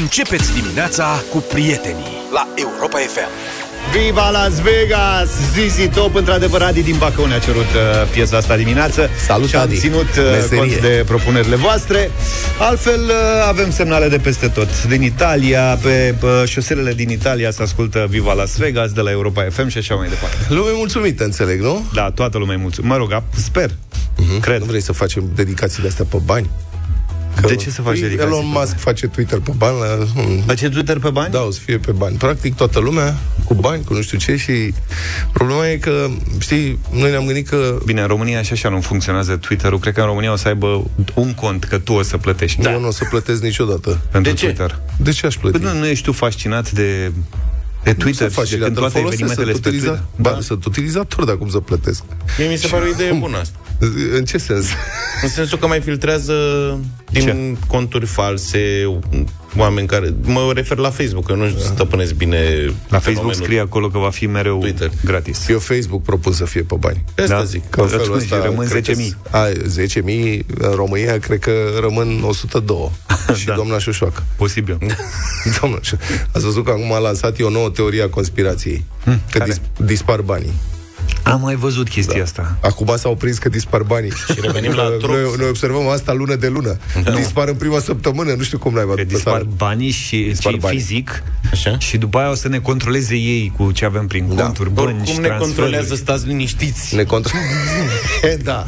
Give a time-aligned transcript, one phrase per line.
[0.00, 3.28] Începeți dimineața cu prietenii la Europa FM.
[3.92, 5.28] Viva Las Vegas!
[5.52, 9.08] Zizi Top, într-adevăr, Adi din Bacău ne-a cerut uh, piesa asta dimineață.
[9.26, 9.76] Salut, și am Adi!
[9.76, 10.58] ținut uh, Meserie.
[10.58, 12.10] cont de propunerile voastre.
[12.58, 13.14] Altfel, uh,
[13.48, 14.84] avem semnale de peste tot.
[14.86, 19.46] Din Italia, pe uh, șoselele din Italia se ascultă Viva Las Vegas de la Europa
[19.50, 20.36] FM și așa mai departe.
[20.48, 21.84] Lume mulțumită, înțeleg, nu?
[21.94, 22.90] Da, toată lumea e mulțumit.
[22.90, 23.70] Mă rog, ap- sper.
[24.40, 24.58] Cred.
[24.60, 26.50] Nu vrei să facem dedicații de astea pe bani?
[27.46, 30.20] De ce să faci Păi, dedicații Elon pe Musk face Twitter pe bani la...
[30.22, 31.32] hmm, Face Twitter pe bani?
[31.32, 32.16] Da, o să fie pe bani.
[32.16, 34.74] Practic toată lumea cu bani, cu nu știu ce și
[35.32, 36.06] problema e că,
[36.38, 39.78] știi, noi ne-am gândit că Bine, în România și așa nu funcționează Twitter-ul.
[39.78, 42.60] Cred că în România o să aibă un cont, că tu o să plătești.
[42.60, 42.72] da.
[42.72, 44.00] eu nu o să plătesc niciodată.
[44.10, 44.44] Pentru De ce?
[44.44, 44.78] Twitter.
[44.96, 45.58] De ce aș plăti?
[45.58, 47.12] Păi nu, nu ești tu fascinat de,
[47.82, 49.90] de Twitter să faci, și de dar când îl toate folosesc, evenimentele sunt, pe utiliza...
[49.90, 50.32] Twitter?
[50.32, 52.02] ba, sunt utilizator de acum să plătesc.
[52.38, 53.58] Mie mi se pare o idee bună asta.
[54.16, 54.66] În ce sens?
[55.22, 56.34] În sensul că mai filtrează
[57.20, 57.66] din Ce?
[57.66, 58.58] conturi false,
[59.56, 60.14] oameni care...
[60.22, 63.34] Mă refer la Facebook, că nu stăpânesc bine La Facebook fenomenul.
[63.42, 64.90] scrie acolo că va fi mereu Twitter.
[65.04, 65.48] gratis.
[65.48, 67.04] Eu Facebook propun să fie pe bani.
[67.18, 67.44] Asta Da?
[67.44, 67.62] zic.
[67.70, 68.96] Că în Îți felul spun, ăsta și rămân cred că 10.000.
[69.08, 72.90] s- A, 10.000 în România cred că rămân 102
[73.38, 73.54] Și Da.
[73.54, 74.78] doamna Șoșoacă Posibil.
[75.60, 75.98] Doamna Șo-
[76.32, 79.44] Ați văzut că acum a lansat o nouă teorie a conspirației Că Hmm, care?
[79.44, 80.52] dis- dispar banii
[81.24, 82.56] Am mai văzut chestia asta.
[82.60, 85.10] Acum s-au prins că dispar banii Și revenim la truc.
[85.10, 86.76] noi, noi observăm asta lună de lună
[87.16, 89.48] Dispar în prima săptămână Nu știu cum n-ai Că văzut dispar asta.
[89.56, 90.78] banii și Dispar cei banii.
[90.78, 91.78] fizic Așa?
[91.78, 94.42] și după aia o să ne controleze ei cu ce avem prin Da.
[94.42, 95.44] conturi, bănci, Oricum ne transferuri.
[95.44, 96.94] controlează, stați liniștiți.
[96.94, 97.38] Ne contro-
[98.42, 98.66] da.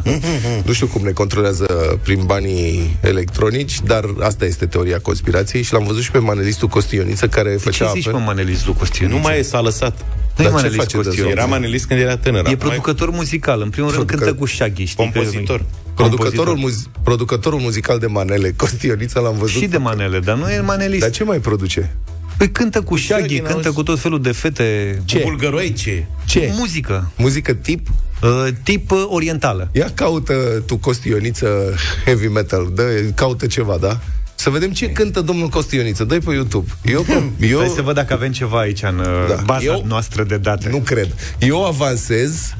[0.64, 1.64] Nu știu cum ne controlează
[2.02, 7.26] prin banii electronici, dar asta este teoria conspirației și l-am văzut și pe manelistul Costioniță
[7.28, 8.18] care Ce făcea zici, apel.
[8.18, 9.08] mă, Manelist Lucostiu?
[9.08, 9.94] Nu mai e, s-a lăsat.
[10.36, 11.22] Nu e Dar ce Manelist face de Costiu.
[11.22, 11.32] zon?
[11.32, 12.45] Era manelist când era tânăr.
[12.50, 13.60] E acum producător muzical.
[13.60, 15.10] În primul rând Producă- cântă cu Shaggy, știi?
[15.12, 15.64] că- Compozitor.
[15.94, 19.60] Producătorul, muzi- producătorul muzical de manele, Costionița, l-am văzut.
[19.60, 21.00] Și de manele, dar nu e manelist.
[21.00, 21.96] Dar ce mai produce?
[22.38, 23.74] Păi cântă cu Shaggy, Shaggy, cântă n-auzi?
[23.76, 24.98] cu tot felul de fete.
[25.04, 25.18] Ce?
[25.22, 26.04] Bulgăroi ce?
[26.26, 26.52] Ce?
[26.56, 27.10] Muzică.
[27.16, 27.88] Muzică tip?
[28.22, 29.68] Uh, tip uh, orientală.
[29.72, 32.82] Ia caută tu Costioniță heavy metal, dă,
[33.14, 34.00] caută ceva, da?
[34.46, 36.04] Să vedem ce cântă domnul Costioniță.
[36.04, 36.70] Dă-i pe YouTube.
[36.84, 37.06] Eu,
[37.50, 39.34] eu Hai să văd dacă avem ceva aici în uh, Da.
[39.44, 40.68] baza Eu- noastră de date.
[40.68, 41.14] nu cred.
[41.38, 42.54] Eu avansez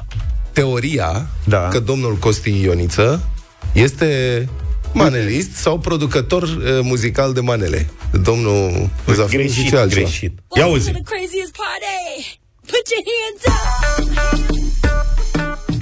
[0.53, 1.69] teoria Da.
[1.69, 3.29] că domnul Costi Ioniță
[3.73, 4.49] este
[4.93, 7.89] manelist sau producător uh, muzical de manele.
[8.23, 10.01] Domnul Zafir Greșit, zice altceva.
[10.07, 10.39] greșit.
[10.57, 10.91] Ia uzi.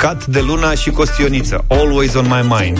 [0.04, 1.64] Cat de Luna și Costioniță.
[1.68, 2.78] Always on my mind.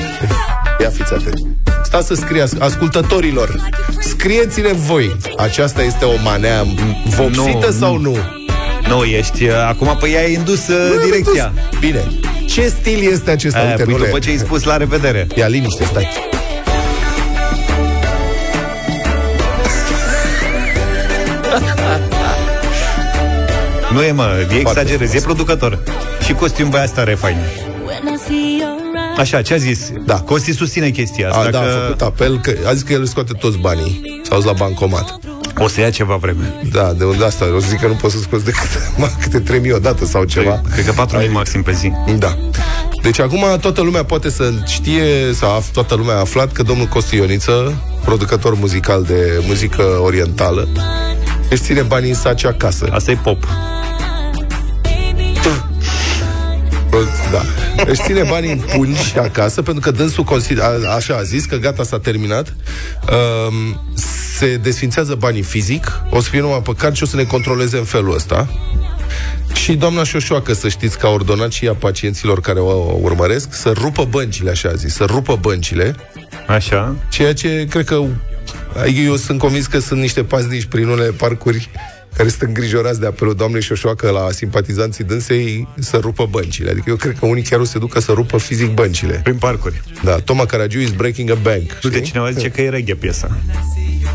[0.80, 1.46] Ia fiți atenți.
[1.84, 3.70] Stați să scriați, ascultătorilor,
[4.00, 5.16] scrieți-ne voi.
[5.36, 6.64] Aceasta este o manea
[7.04, 8.16] vopsită Nu, sau nu?
[8.88, 9.44] Nu, ești...
[9.44, 11.52] Uh, acum, păi ai indus uh, direcția.
[11.80, 12.04] Bine.
[12.46, 13.58] Ce stil este acesta?
[13.58, 15.26] Aia, Uite, păi nu le- după ce ai spus la revedere.
[15.34, 16.08] Ia liniște, stai.
[23.94, 25.78] Nu e, mă, e exagerez, e producător.
[26.24, 27.36] Și costum băia asta are fain.
[27.86, 29.18] When I see your eyes.
[29.18, 29.90] Așa, ce a zis?
[30.06, 30.14] Da.
[30.20, 33.00] Costi susține chestia asta, A, da, că a făcut apel, că a zis că el
[33.00, 34.20] își scoate toți banii.
[34.28, 35.18] S-au dus la bancomat.
[35.58, 36.54] o să ia ceva vreme.
[36.72, 37.44] Da, de unde asta?
[37.56, 38.68] O să zic că nu poți să scoți decât
[38.98, 40.60] mă, câte 3.000 odată sau ceva.
[40.72, 41.92] Cred că 4.000 maxim pe zi.
[42.18, 42.38] Da.
[43.02, 46.86] Deci acum toată lumea poate să știe, sau af- toată lumea a aflat că domnul
[46.86, 47.74] Costi Ioniță,
[48.04, 50.68] producător muzical de muzică orientală,
[51.50, 52.88] își ține banii în saci acasă.
[52.92, 53.46] Asta e pop.
[57.32, 57.42] Da.
[57.86, 61.56] Își ține banii în pungi acasă, pentru că dânsul consider, a, așa a zis, că
[61.56, 62.54] gata, s-a terminat.
[63.48, 63.80] Um,
[64.36, 67.76] se desfințează banii fizic, o să fie numai pe card și o să ne controleze
[67.76, 68.48] în felul ăsta.
[69.52, 73.72] Și doamna Șoșoacă, să știți că a ordonat și ea pacienților care o urmăresc să
[73.76, 75.94] rupă băncile, așa a zis, să rupă băncile,
[76.46, 76.96] Așa.
[77.08, 78.16] ceea ce cred că adică
[79.04, 81.70] eu sunt convins că sunt niște paznici prin unele parcuri
[82.16, 86.70] care sunt îngrijorați de apelul doamnei Șoșoacă la simpatizanții dânsei să rupă băncile.
[86.70, 89.20] Adică eu cred că unii chiar o să se ducă să rupă fizic băncile.
[89.22, 89.82] Prin parcuri.
[90.02, 91.78] Da, Toma Caragiu is breaking a bank.
[91.84, 92.00] Uite, știi?
[92.02, 93.38] cineva zice că e reghe piesa.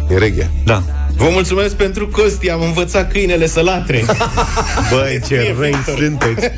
[0.09, 0.49] E reghe.
[0.65, 0.83] Da.
[1.15, 4.05] Vă mulțumesc pentru Costi, am învățat câinele să latre.
[4.91, 6.51] Băi, ce răi sunteți.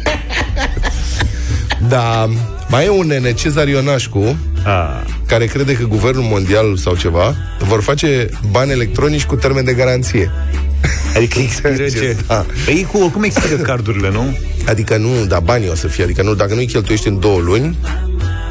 [1.88, 2.30] Da,
[2.68, 7.82] mai e un nene, Cezar Ionașcu, A, care crede că guvernul mondial sau ceva vor
[7.82, 10.32] face bani electronici cu termen de garanție.
[11.16, 12.18] adică expiră Ce ce...
[12.28, 12.46] da.
[12.66, 14.38] Păi cu, oricum expiră cardurile, nu?
[14.68, 17.78] Adică nu, dar banii o să fie, adică nu, dacă nu-i cheltuiești în două luni,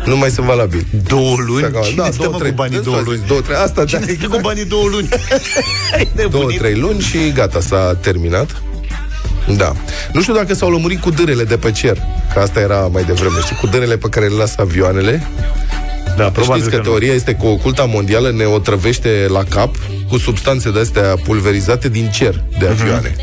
[0.04, 0.86] nu mai sunt valabili.
[1.06, 1.62] Două luni?
[1.72, 3.22] Să- Cine da, stă, două, mă, trei- cu banii Dânsul două a zis luni?
[3.26, 5.08] Două, trei, asta, Cine da, stă cu banii două luni?
[5.96, 6.58] Ai două, nebunit?
[6.58, 8.62] trei luni și gata, s-a terminat.
[9.56, 9.72] Da.
[10.12, 11.98] Nu știu dacă s-au lămurit cu dârele de pe cer,
[12.34, 15.26] că asta era mai devreme, știi, cu dârele pe care le lasă avioanele.
[16.16, 16.90] Da, probabil Știți că, că nu.
[16.90, 19.76] teoria este că oculta mondială ne otrăvește la cap
[20.08, 23.14] cu substanțe de-astea pulverizate din cer de avioane.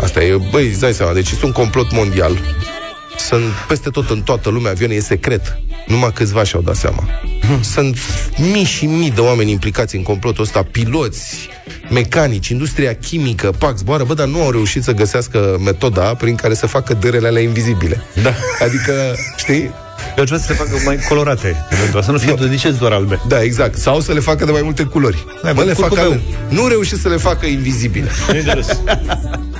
[0.00, 2.38] Asta e, băi, îți dai seama, deci este un complot mondial.
[3.18, 5.58] Sunt peste tot în toată lumea, avioane e secret.
[5.86, 7.08] Numai câțiva și-au dat seama.
[7.60, 7.98] Sunt
[8.52, 11.48] mii și mii de oameni implicați în complotul ăsta, piloți,
[11.90, 16.54] mecanici, industria chimică, pax, boară, bă, dar nu au reușit să găsească metoda prin care
[16.54, 18.02] să facă dărele alea invizibile.
[18.22, 18.32] Da.
[18.64, 19.70] Adică, știi,
[20.16, 22.92] Eu aș vrea să le facă mai colorate, eventual, să nu fie, de ce doar
[22.92, 23.20] albe?
[23.28, 23.78] Da, exact.
[23.78, 25.26] Sau să le facă de mai multe culori.
[25.42, 26.10] Da, Mă, cu le fac curcubeu.
[26.10, 26.20] ale...
[26.48, 28.10] Nu reușesc să le facă invizibile.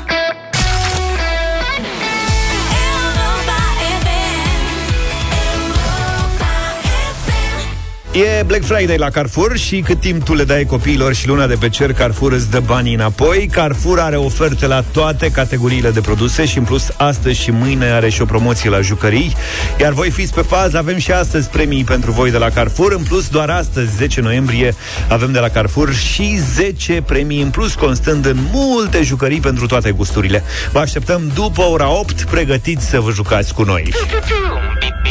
[8.16, 11.54] E Black Friday la Carrefour și cât timp tu le dai copiilor și luna de
[11.54, 13.48] pe cer, Carrefour îți dă banii înapoi.
[13.52, 18.08] Carrefour are oferte la toate categoriile de produse și în plus astăzi și mâine are
[18.08, 19.36] și o promoție la jucării.
[19.80, 22.92] Iar voi fiți pe fază, avem și astăzi premii pentru voi de la Carrefour.
[22.92, 24.74] În plus, doar astăzi, 10 noiembrie,
[25.08, 29.90] avem de la Carrefour și 10 premii în plus, constând în multe jucării pentru toate
[29.90, 30.42] gusturile.
[30.72, 33.92] Vă așteptăm după ora 8, pregătiți să vă jucați cu noi.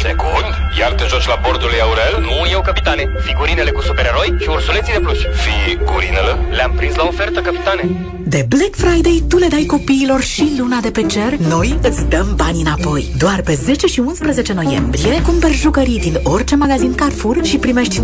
[0.02, 2.22] Secund, iar te joci la bordul lui Aurel?
[2.22, 2.62] Nu eu,
[2.96, 3.22] capitane.
[3.22, 5.20] Figurinele cu supereroi și ursuleții de pluș.
[5.46, 6.34] Figurinele?
[6.52, 7.90] Le-am prins la ofertă, capitane.
[8.28, 12.34] De Black Friday tu le dai copiilor și luna de pe cer, noi îți dăm
[12.36, 13.14] bani înapoi.
[13.18, 18.00] Doar pe 10 și 11 noiembrie cumperi jucării din orice magazin Carrefour și primești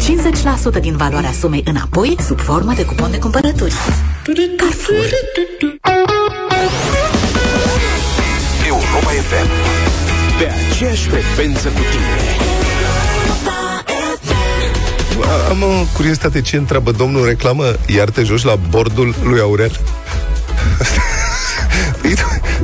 [0.77, 3.73] 50% din valoarea sumei înapoi sub formă de cupon de cumpărături.
[4.57, 5.05] Carrefour.
[8.67, 9.49] Europa FM.
[10.37, 12.70] Pe aceeași frecvență cu tine.
[15.49, 17.63] Am o curiozitate, ce întreabă domnul reclamă?
[17.85, 19.71] Iar te joci la bordul lui Aurel?
[22.01, 22.13] Păi,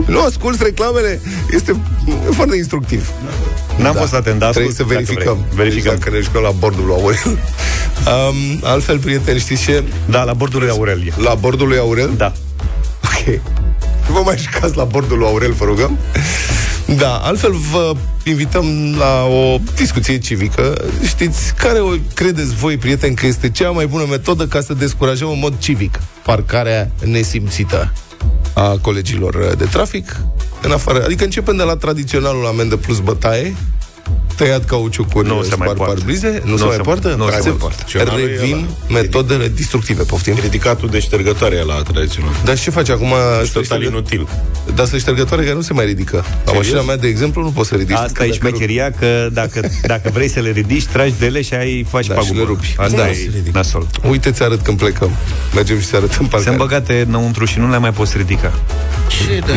[0.05, 1.21] nu asculți reclamele?
[1.51, 1.75] Este
[2.31, 3.09] foarte instructiv.
[3.77, 5.45] N-am fost atent, dar Trebuie să ascult dacă verificăm.
[5.53, 5.65] vrei.
[5.67, 5.95] Verificăm.
[5.97, 7.37] Dacă ne jucăm la bordul lui Aurel.
[8.07, 9.83] Um, altfel, prieteni, știți ce?
[10.05, 11.13] Da, la bordul lui Aurelie.
[11.17, 12.09] La bordul lui Aurel?
[12.17, 12.31] Da.
[13.03, 13.39] Ok.
[14.11, 15.97] Vă mai jucați la bordul lui Aurel, vă rugăm?
[16.95, 20.85] Da, altfel vă invităm la o discuție civică.
[21.07, 25.29] Știți, care o credeți voi, prieteni, că este cea mai bună metodă ca să descurajăm
[25.29, 27.93] în mod civic parcarea nesimțită
[28.53, 30.17] a colegilor de trafic?
[30.61, 33.55] În afară, adică începem de la tradiționalul amendă plus bătaie,
[34.37, 35.83] tăiat cauciucul Nu se mai poartă.
[35.93, 37.07] parbrize, nu, Nu se mai se- poartă?
[37.17, 37.83] nu se Frate, mai poartă.
[37.87, 38.99] Tradiționalul e Revin ăla.
[38.99, 40.35] metodele destructive, poftim.
[40.41, 42.31] Ridicatul de ștergătoare la tradițional.
[42.45, 43.13] Dar ce faci acum?
[43.53, 44.27] Total inutil.
[44.75, 46.15] Dar să ștergătoare care nu se mai ridică.
[46.15, 46.55] La Serios?
[46.65, 47.95] mașina mea, de exemplu, nu poți să ridici.
[47.95, 48.37] Asta e Dacă rupi.
[48.37, 52.13] șmecheria că dacă, dacă vrei să le ridici, tragi de ele și ai faci Da,
[52.13, 52.33] pagubă.
[52.33, 52.75] și le rupi.
[52.77, 53.51] Asta Da, e se ridică.
[53.53, 53.87] nasol.
[54.09, 55.11] Uite, ți arăt când plecăm.
[55.55, 56.57] Mergem și ți arătăm Sunt parcarea.
[56.57, 58.53] băgate înăuntru și nu le mai poți ridica.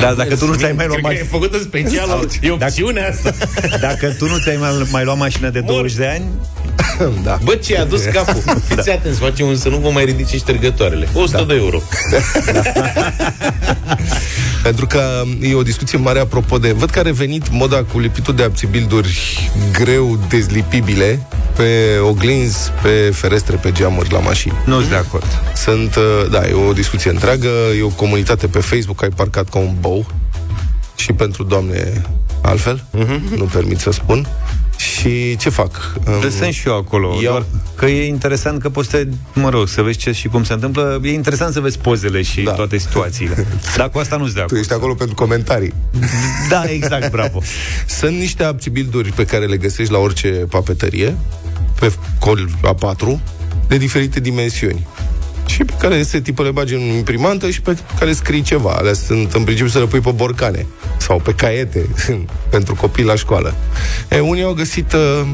[0.00, 1.38] Dar dacă tu nu ți-ai mai luat Cred că e mașină...
[1.38, 2.28] făcută special.
[2.40, 3.34] E opțiunea asta.
[3.80, 6.24] Dacă tu nu ți-ai mai, mai luat mașină de 20 de ani,
[7.24, 7.38] Da.
[7.44, 8.42] Bă, ce a dus capul?
[8.68, 11.08] Fiți atenți, facem un să nu vă mai ridice ștergătoarele.
[11.14, 11.82] 100 de euro.
[14.62, 16.72] Pentru că e o discuție mare apropo de...
[16.72, 21.26] Văd că a revenit moda cu lipitul de abțibilduri greu dezlipibile
[21.56, 24.54] pe oglinzi, pe ferestre, pe geamuri la mașini.
[24.66, 25.26] nu sunt de acord.
[25.54, 29.58] Sunt, uh, da, e o discuție întreagă, e o comunitate pe Facebook, ai parcat ca
[29.58, 30.06] un bou
[30.94, 32.02] și pentru doamne
[32.42, 32.84] altfel,
[33.36, 34.26] nu permit să spun.
[34.76, 35.92] Și ce fac?
[36.22, 37.08] Um, Sunt și eu acolo.
[37.22, 37.44] Iau- Doar
[37.74, 41.00] că e interesant că poți să, mă rog, să vezi ce și cum se întâmplă.
[41.04, 42.52] E interesant să vezi pozele și Da.
[42.52, 43.46] toate situațiile.
[43.76, 44.60] Dar cu asta nu sunt de Tu acord.
[44.60, 45.74] ești acolo pentru comentarii.
[46.48, 47.40] Da, exact, bravo.
[47.98, 51.16] Sunt niște abțibilduri pe care le găsești la orice papetărie,
[51.80, 53.20] pe col A4,
[53.68, 54.86] de diferite dimensiuni.
[55.52, 58.70] Și pe care se tipă le bagi în imprimantă și pe care scrii ceva.
[58.70, 60.66] Alea sunt în principiu să le pui pe borcane
[60.98, 61.86] sau pe caiete
[62.50, 63.54] pentru copii la școală.
[64.08, 65.26] E, unii au găsit uh,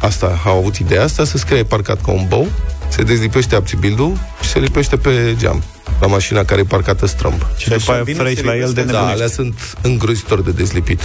[0.00, 2.48] asta, au avut ideea asta, să scrie parcat ca un bou,
[2.88, 5.62] se dezlipește abțibildul și se lipește pe geam
[6.00, 7.46] la mașina care e parcată strâmb.
[7.56, 9.12] Și după aia vine freci să la el de lipesc- Da, nebunești.
[9.12, 11.00] alea sunt îngrozitor de dezlipit.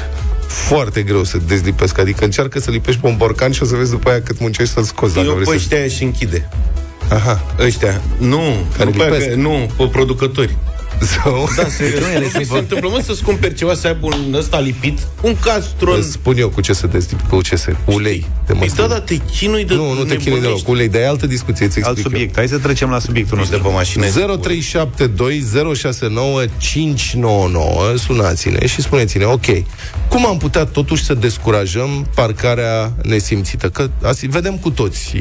[0.48, 1.98] Foarte greu să dezlipesc.
[1.98, 4.74] Adică încearcă să lipești pe un borcan și o să vezi după aia cât muncești
[4.74, 5.14] să-l scoți.
[5.14, 5.56] Dacă Eu vrei pe să...
[5.58, 6.50] ăștia și închide.
[7.10, 7.42] Aha.
[7.60, 8.02] Ăștia.
[8.18, 8.42] Nu,
[8.78, 9.30] Care după aia lipesc?
[9.30, 10.58] că, nu, pe producători.
[11.02, 11.50] Sau...
[11.56, 12.34] Da, serios.
[12.34, 15.98] Nu, se întâmplă, mă, să-ți cumperi ceva să aibă un ăsta lipit, un castron.
[16.00, 17.72] Îți spun eu cu ce să dezlip, cu ce să...
[17.86, 18.88] Cu ulei de Păi măsline.
[18.88, 20.62] da, da, te chinui de Nu, nu te chinui deloc.
[20.62, 22.12] Cu ulei, dar e altă discuție, îți Alt explic eu.
[22.12, 22.36] subiect.
[22.36, 23.72] Hai să trecem la subiectul Nici de nostru.
[23.72, 24.06] pe mașină.
[27.94, 29.46] 0372069599 Sunați-ne și spuneți-ne Ok,
[30.10, 33.70] cum am putea totuși să descurajăm parcarea nesimțită?
[33.70, 35.16] Că asi, vedem cu toți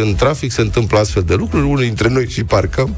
[0.00, 2.96] În trafic se întâmplă astfel de lucruri Unii dintre noi și parcăm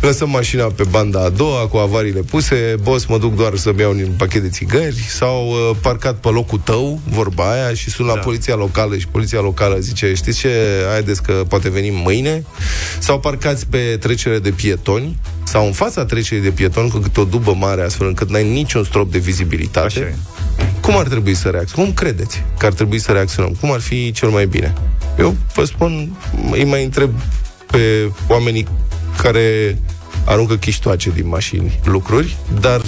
[0.00, 3.80] Lăsăm mașina pe banda a doua ziua cu avariile puse, boss, mă duc doar să-mi
[3.80, 8.06] iau un pachet de țigări, s-au uh, parcat pe locul tău, vorba aia, și sunt
[8.08, 8.20] la Da.
[8.20, 10.50] poliția locală și poliția locală zice, știți ce,
[10.90, 12.44] haideți că poate venim mâine,
[12.98, 17.24] sau parcați pe trecere de pietoni, sau în fața trecerii de pietoni cu câte o
[17.24, 19.86] dubă mare, astfel încât n-ai niciun strop de vizibilitate.
[19.86, 20.14] Așa e.
[20.80, 21.84] Cum ar trebui să reacționăm?
[21.84, 23.56] Cum credeți că ar trebui să reacționăm?
[23.60, 24.74] Cum ar fi cel mai bine?
[25.18, 26.16] Eu vă spun,
[26.50, 27.10] îi mai întreb
[27.70, 28.66] pe oamenii
[29.22, 29.78] care
[30.26, 32.80] aruncă chiștoace din mașini lucruri, dar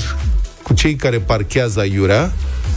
[0.63, 2.33] cu cei care parchează aiurea,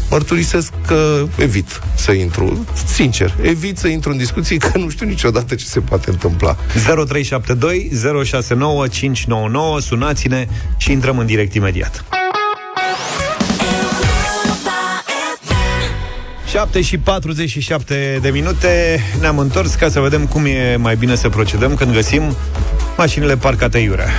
[0.09, 2.65] mărturisesc că evit să intru.
[2.85, 6.57] Sincer, evit să intru în discuții că nu știu niciodată ce se poate întâmpla.
[6.73, 7.91] 0372
[8.23, 12.05] 069 599 Sunați-ne și intrăm în direct imediat
[16.51, 21.29] 7 și 47 de minute Ne-am întors ca să vedem cum e mai bine să
[21.29, 22.35] procedăm Când găsim
[22.97, 24.09] mașinile parcate iurea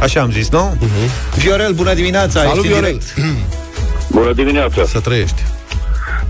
[0.00, 0.76] Așa am zis, nu?
[0.80, 1.38] Uh-huh.
[1.38, 2.40] Viorel, bună dimineața!
[2.40, 2.98] Salut, ești în Viorel!
[2.98, 3.14] direct.
[4.18, 4.84] Bună dimineața!
[4.84, 5.42] Să trăiești.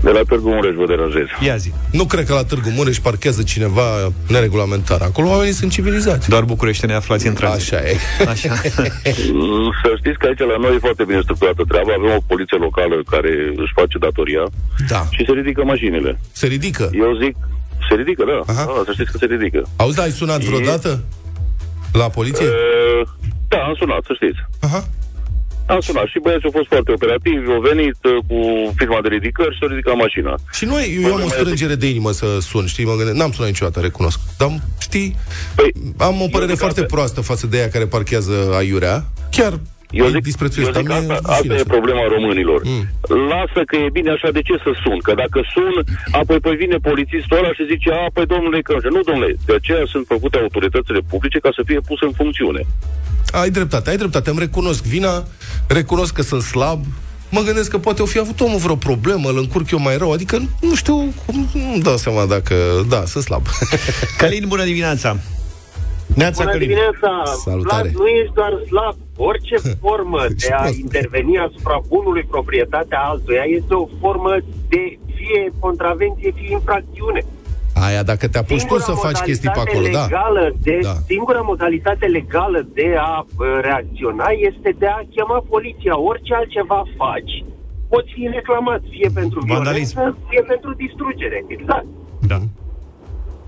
[0.03, 1.25] De la Târgu Mureș vă deranjez.
[1.45, 5.01] Ia zi Nu cred că la Târgu Mureș parchează cineva neregulamentar.
[5.01, 6.29] Acolo oamenii sunt civilizați.
[6.29, 7.95] Doar București ne aflați în tranzit Așa e.
[8.33, 8.53] Așa.
[9.33, 11.91] Mm, Să știți că aici la noi e foarte bine structurată treaba.
[11.97, 13.31] Avem o poliție locală care
[13.63, 14.43] își face datoria
[14.87, 15.01] Da.
[15.15, 16.19] și se ridică mașinile.
[16.31, 16.89] Se ridică.
[17.03, 17.35] Eu zic,
[17.89, 18.37] se ridică, da.
[18.53, 18.63] Aha.
[18.75, 19.59] da să știți că se ridică.
[19.75, 20.91] Auzi, da, ai sunat vreodată?
[21.91, 22.45] La poliție?
[22.45, 23.07] Uh,
[23.47, 24.39] da, am sunat, să știți.
[24.59, 24.87] Aha.
[25.65, 28.37] Am sunat și băieții au fost foarte operativi, au venit uh, cu
[28.75, 30.35] firma de ridicări și s-au ridicat mașina.
[30.51, 33.49] Și noi, eu am o strângere de inimă să sun, știi, mă gândesc, n-am sunat
[33.49, 34.19] niciodată, recunosc.
[34.37, 35.15] Dar, știi,
[35.55, 36.93] Păi, am o părere zic foarte asta.
[36.95, 39.05] proastă față de ea care parchează aiurea.
[39.31, 39.59] Chiar
[39.91, 41.73] Eu îi zic, disprețuiesc, eu dar zic mie asta, rușine asta e așa.
[41.75, 42.59] problema românilor.
[42.63, 42.83] Mm.
[43.33, 44.99] Lasă că e bine așa, de ce să sun?
[45.07, 45.75] Că dacă sun,
[46.21, 49.83] apoi păi vine polițistul ăla și zice, a, păi domnule, că nu, domnule, de aceea
[49.93, 52.61] sunt făcute autoritățile publice ca să fie puse în funcțiune.
[53.41, 55.15] Ai dreptate, ai dreptate, îmi recunosc vina,
[55.67, 56.81] recunosc că sunt slab,
[57.35, 60.11] mă gândesc că poate o fi avut omul vreo problemă, îl încurc eu mai rău,
[60.11, 62.55] adică nu știu, cum, nu-mi dau seama dacă,
[62.93, 63.43] da, sunt slab.
[64.17, 65.17] Călin, bună dimineața!
[66.21, 66.67] Neața Bună Călin.
[66.67, 67.11] dimineața!
[67.47, 67.89] Salutare.
[67.89, 68.95] Vlad, nu ești doar slab.
[69.29, 70.77] Orice formă Ce de a prost.
[70.85, 74.33] interveni asupra bunului proprietatea altuia este o formă
[74.73, 74.81] de
[75.17, 77.21] fie contravenție, fie infracțiune.
[77.85, 80.01] Aia, dacă te apuci tu să faci chestii pe acolo, da.
[80.03, 80.93] legală de, Da.
[81.11, 85.99] Singura modalitate legală de a uh, reacționa este de a chema poliția.
[86.09, 87.33] Orice altceva faci,
[87.91, 89.93] poți fi reclamat, fie pentru Vandalism.
[89.95, 91.37] violență, fie pentru distrugere.
[91.47, 91.85] Exact.
[92.31, 92.39] Da.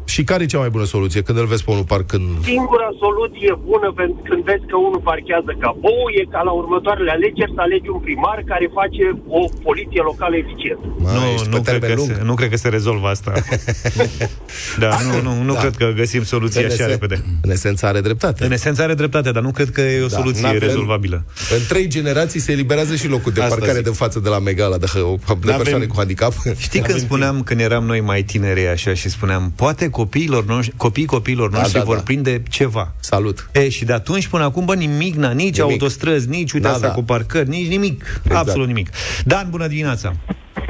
[0.06, 2.28] Și care e cea mai bună soluție când îl vezi pe unul parcând?
[2.44, 7.12] Singura soluție bună pentru când vezi că unul parchează ca bou e ca la următoarele
[7.18, 9.04] alegeri să alegi un primar care face
[9.40, 10.86] o poliție locală eficientă.
[11.04, 12.10] Mă, Nu, ești pe nu cred, termen că lung.
[12.18, 13.32] se, nu cred că se rezolvă asta.
[14.84, 15.60] da, nu, nu, nu Da.
[15.60, 17.18] cred că găsim soluția În așa esen- repede.
[17.42, 18.46] În esență are dreptate.
[18.46, 21.24] În esență are dreptate, dar nu cred că e o Da, soluție n-avem- rezolvabilă.
[21.58, 23.84] În trei generații se eliberează și locul de Asta parcare zic.
[23.90, 26.34] de față de la Megala de, de N-avem- persoane cu handicap.
[26.58, 31.06] Știi când spuneam când eram noi mai tineri așa și spuneam poate copiilor noștri, copiii
[31.06, 32.02] copiilor noștri da, vor da.
[32.02, 32.94] prinde ceva.
[33.00, 33.50] Salut!
[33.54, 35.62] E, și de atunci până acum, bă, nimic, na, nici Nimic.
[35.62, 36.94] autostrăzi, nici, uite, Da, asta da.
[36.94, 38.22] cu parcări, nici nimic.
[38.24, 38.36] Exact.
[38.48, 38.90] Absolut nimic.
[39.26, 40.12] Dan, bună dimineața!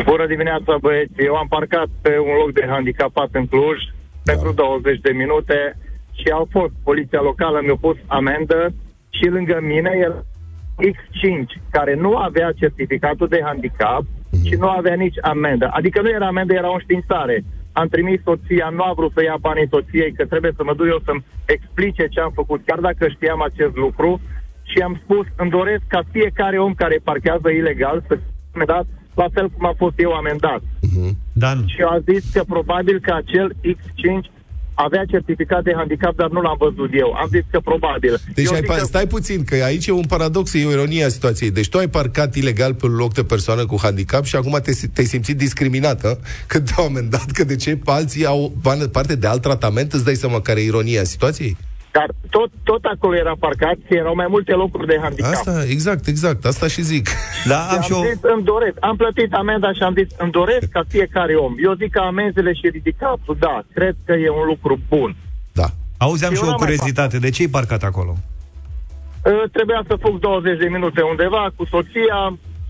[0.06, 1.12] Bună dimineața, băieți.
[1.28, 3.78] Eu am parcat pe un loc de handicapat în Cluj
[4.24, 5.78] pentru 20 de minute
[6.20, 8.74] și au fost poliția locală, mi-a pus amendă
[9.10, 10.20] și lângă mine era
[10.92, 14.04] X5, care nu avea certificatul de handicap
[14.48, 15.70] și nu avea nici amendă.
[15.74, 17.44] Adică nu era amendă, era o înștiințare.
[17.72, 20.88] Am trimis soția, nu a vrut să ia banii soției, că trebuie să mă duc
[20.88, 24.22] eu să-mi explice ce am făcut, chiar dacă știam acest lucru.
[24.64, 29.28] Și am spus, îmi doresc ca fiecare om care parchează ilegal să fie amendat la
[29.34, 30.62] fel cum a fost eu amendat.
[31.34, 34.41] Dan, Și a zis că probabil că acel X5
[34.84, 37.10] avea certificat de handicap, dar nu l-am văzut eu.
[37.22, 38.20] Am zis că probabil.
[38.36, 38.84] Deci eu ai, zic pa- că...
[38.86, 41.52] stai puțin, că aici e un paradox, e o ironie a situației.
[41.52, 44.72] Deci tu ai parcat ilegal pe un loc de persoană cu handicap și acum te,
[44.94, 49.42] te-ai simțit discriminată când te-au amendat, că de ce alții au ban- parte de alt
[49.42, 51.58] tratament, îți dai seama care e ironia situației?
[51.92, 55.32] Dar tot, tot acolo era parcat și erau mai multe locuri de handicap.
[55.32, 57.10] Asta, exact, exact, asta și zic.
[57.48, 58.02] da, Și am am și o...
[58.10, 58.76] zis, îmi doresc.
[58.80, 61.54] Am plătit amenda și am zis, îmi doresc ca fiecare om.
[61.64, 65.16] Eu zic că amenzile și ridicatul, da, cred că e un lucru bun.
[65.52, 65.68] Da.
[65.98, 67.20] Auzeam Eu și o n-am mai curiozitate.
[67.20, 68.14] De ce ai parcat acolo?
[68.18, 72.20] Uh, Trebuia să fug 20 de minute undeva cu soția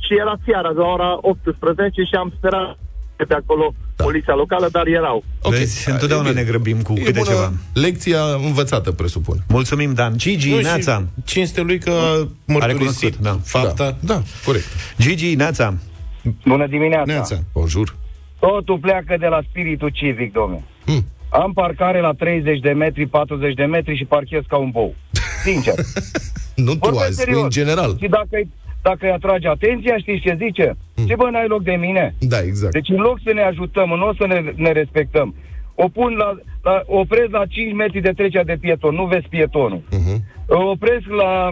[0.06, 2.78] și era seara de la ora 18 și am sperat
[3.22, 4.04] de pe acolo Da.
[4.04, 5.24] poliția locală, dar erau.
[5.42, 5.54] Ok.
[5.54, 6.42] Vezi, A, întotdeauna e bine.
[6.44, 7.52] ne grăbim cu E câte bună ceva.
[7.74, 9.38] lecția învățată, presupun.
[9.48, 10.18] Mulțumim, Dan.
[10.18, 10.98] Gigi, Nu, Neața.
[11.00, 13.38] și cinste lui că a mărturisit recunoscut, da.
[13.44, 13.98] fapta.
[14.02, 14.66] Da, da, corect.
[15.00, 15.74] Gigi, Neața.
[16.46, 17.12] Bună dimineața!
[17.14, 17.36] Neața.
[17.54, 17.96] Bonjour.
[18.40, 20.64] Totul pleacă de la spiritul civic, domnule.
[20.86, 21.06] Hmm.
[21.30, 24.96] Am parcare la 30 de metri, 40 de metri și parchez ca un bou.
[25.44, 25.74] Sincer.
[26.56, 27.44] Nu tu Vorbesc azi, serios.
[27.44, 27.96] în general.
[28.02, 28.50] Și dacă, îi-
[28.82, 30.78] dacă îi atrage atenția, știți ce zice?
[31.02, 31.08] Mm.
[31.08, 32.16] Ce bă, n-ai loc de mine?
[32.20, 32.74] Da, exact.
[32.74, 35.36] Deci în loc să ne ajutăm, în loc să ne, ne respectăm,
[35.76, 39.82] o pun la, la, opresc la 5 metri de trecere de pieton, nu vezi pietonul.
[39.82, 40.18] Uh-huh.
[40.48, 41.50] Opresc la...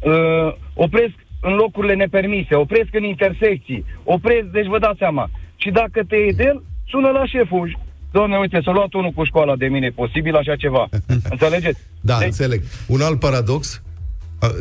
[0.00, 5.30] Uh, opresc în locurile nepermise, opresc în intersecții, opresc, deci vă dați seama.
[5.56, 7.78] Și dacă te iei de el, sună la șeful.
[8.12, 10.88] Doamne, uite, s-a luat unul cu școala de mine, e posibil așa ceva.
[11.34, 11.80] Înțelegeți?
[12.00, 12.26] Da, deci...
[12.26, 12.62] înțeleg.
[12.86, 13.93] Un alt paradox, a,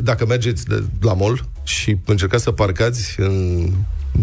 [0.04, 3.68] dacă mergeți de, la mall și încercați să parcați în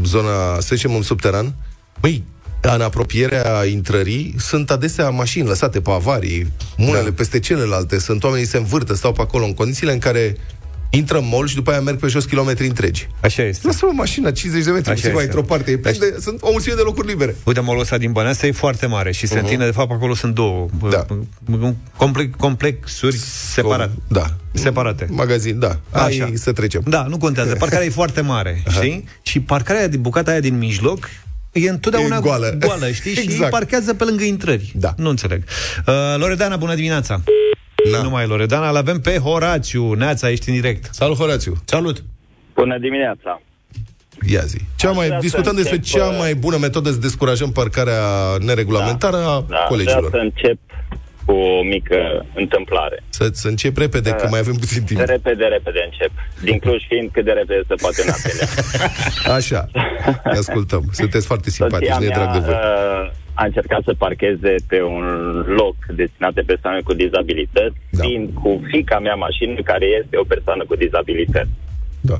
[0.04, 1.54] zona, să zicem, în subteran,
[2.00, 2.24] băi,
[2.60, 7.12] în apropierea intrării sunt adesea mașini lăsate pe avarii, unele da.
[7.12, 10.36] peste celelalte, sunt oamenii se învârtă, stau pe acolo în condițiile în care
[10.90, 13.08] intră în mall și după aia merg pe jos kilometri întregi.
[13.20, 13.66] Așa este.
[13.66, 15.36] Lasă o mașină 50 de metri, Așa se mai este.
[15.36, 17.36] într-o parte, e plin de, sunt o mulțime de locuri libere.
[17.44, 19.42] Uite, molul ăsta din Băneasa e foarte mare și se Mhm.
[19.44, 21.06] întinde, de fapt, acolo sunt două Da.
[21.60, 23.16] uh, complex, complexuri
[23.52, 23.92] separate.
[24.08, 24.24] Da.
[24.52, 25.06] Separate.
[25.10, 25.80] Magazin, da.
[25.90, 26.02] Așa.
[26.02, 26.82] Hai să trecem.
[26.86, 27.54] Da, nu contează.
[27.54, 29.04] Parcarea e foarte mare, știi?
[29.22, 31.08] Și parcarea din bucata aia din mijloc
[31.52, 32.56] e întotdeauna E goală.
[32.58, 33.14] goală știi?
[33.20, 33.50] Și Exact.
[33.50, 34.72] parchează pe lângă intrări.
[34.76, 34.94] Da.
[34.96, 35.42] Nu înțeleg.
[35.86, 37.22] Uh, Loredana, bună dimineața!
[37.90, 38.02] Na.
[38.02, 39.92] Nu mai e Loredana, îl avem pe Horațiu.
[39.92, 40.88] Neața, ești în direct.
[40.94, 41.54] Salut, Horațiu.
[41.64, 42.04] Salut!
[42.54, 43.40] Bună dimineața!
[44.26, 44.58] Ia zi.
[44.76, 48.02] Cea mai, vrea să discutăm despre încep, cea uh, mai bună metodă să descurajăm parcarea
[48.40, 50.08] neregulamentară a Da, colegilor.
[50.08, 50.58] vreau să încep
[51.24, 53.02] cu o mică întâmplare.
[53.08, 54.28] Să, să încep repede, că Da.
[54.28, 54.98] mai avem puțin timp.
[55.00, 56.10] Repede, repede încep.
[56.42, 58.46] Din Cluj fiind cât de repede se poate în apelea.
[59.36, 59.68] Așa.
[60.24, 60.88] Ne ascultăm.
[60.92, 62.54] Sunteți foarte simpatici, Soția ne e mea drag de voi.
[62.54, 65.04] uh, a încercat să parcheze pe un
[65.60, 68.02] loc destinat de persoane cu dizabilități, Da.
[68.02, 71.50] fiind cu fica mea mașină, care este o persoană cu dizabilități.
[72.00, 72.18] Da.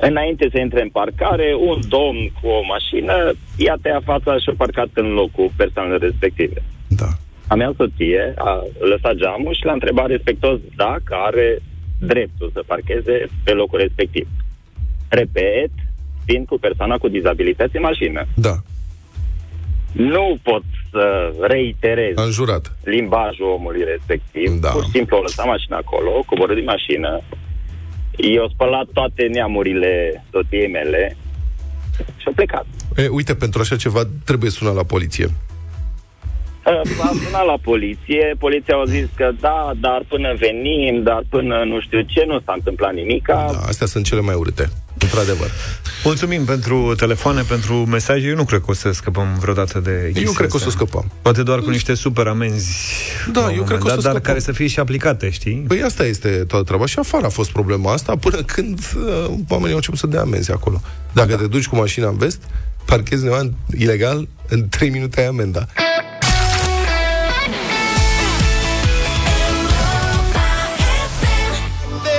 [0.00, 3.16] Înainte să intre în parcare, un domn cu o mașină
[3.56, 6.62] i-a tăiat fața și a parcat în locul persoanelor respective.
[6.88, 7.08] Da.
[7.46, 11.58] A mea soție a lăsat geamul și l-a întrebat respectos dacă are
[12.00, 14.28] dreptul să parcheze pe locul respectiv.
[15.08, 15.70] Repet,
[16.24, 18.26] fiind cu persoana cu dizabilități în mașină.
[18.34, 18.54] Da.
[19.98, 22.72] Nu pot să reiterez Am jurat.
[22.84, 24.60] limbajul omului respectiv.
[24.60, 24.68] Da.
[24.70, 27.20] Pur și simplu o lăsat mașina acolo, coborât din mașină.
[28.16, 31.16] I-au spălat toate neamurile soției mele
[32.16, 32.66] și au plecat.
[32.96, 35.24] E, uite, pentru așa ceva trebuie sunat la poliție.
[35.24, 41.64] Uh, Am sunat la poliție, poliția au zis că da, dar până venim, dar până
[41.64, 43.48] nu știu ce, nu s-a întâmplat nimica.
[43.52, 44.68] Da, astea sunt cele mai urâte.
[44.98, 45.50] Într-adevăr.
[46.04, 48.26] Mulțumim pentru telefoane, pentru mesaje.
[48.26, 50.66] Eu nu cred că o să scăpăm vreodată de Eu chestia cred că o să
[50.66, 50.78] asta.
[50.84, 51.10] scăpăm.
[51.22, 52.76] Poate doar cu niște super amenzi.
[53.32, 54.20] Da, la un eu moment cred că o dat, să Dar scăpăm.
[54.32, 55.64] care să fie și aplicate, știi?
[55.68, 56.86] Păi asta este toată treaba.
[56.86, 60.50] Și afară a fost problema asta până când uh, oamenii au început să dea amenzi
[60.52, 60.80] acolo.
[61.12, 62.42] Dacă te duci cu mașina în vest,
[62.84, 65.66] parchezi undeva în- ilegal, în 3 minute ai amenda.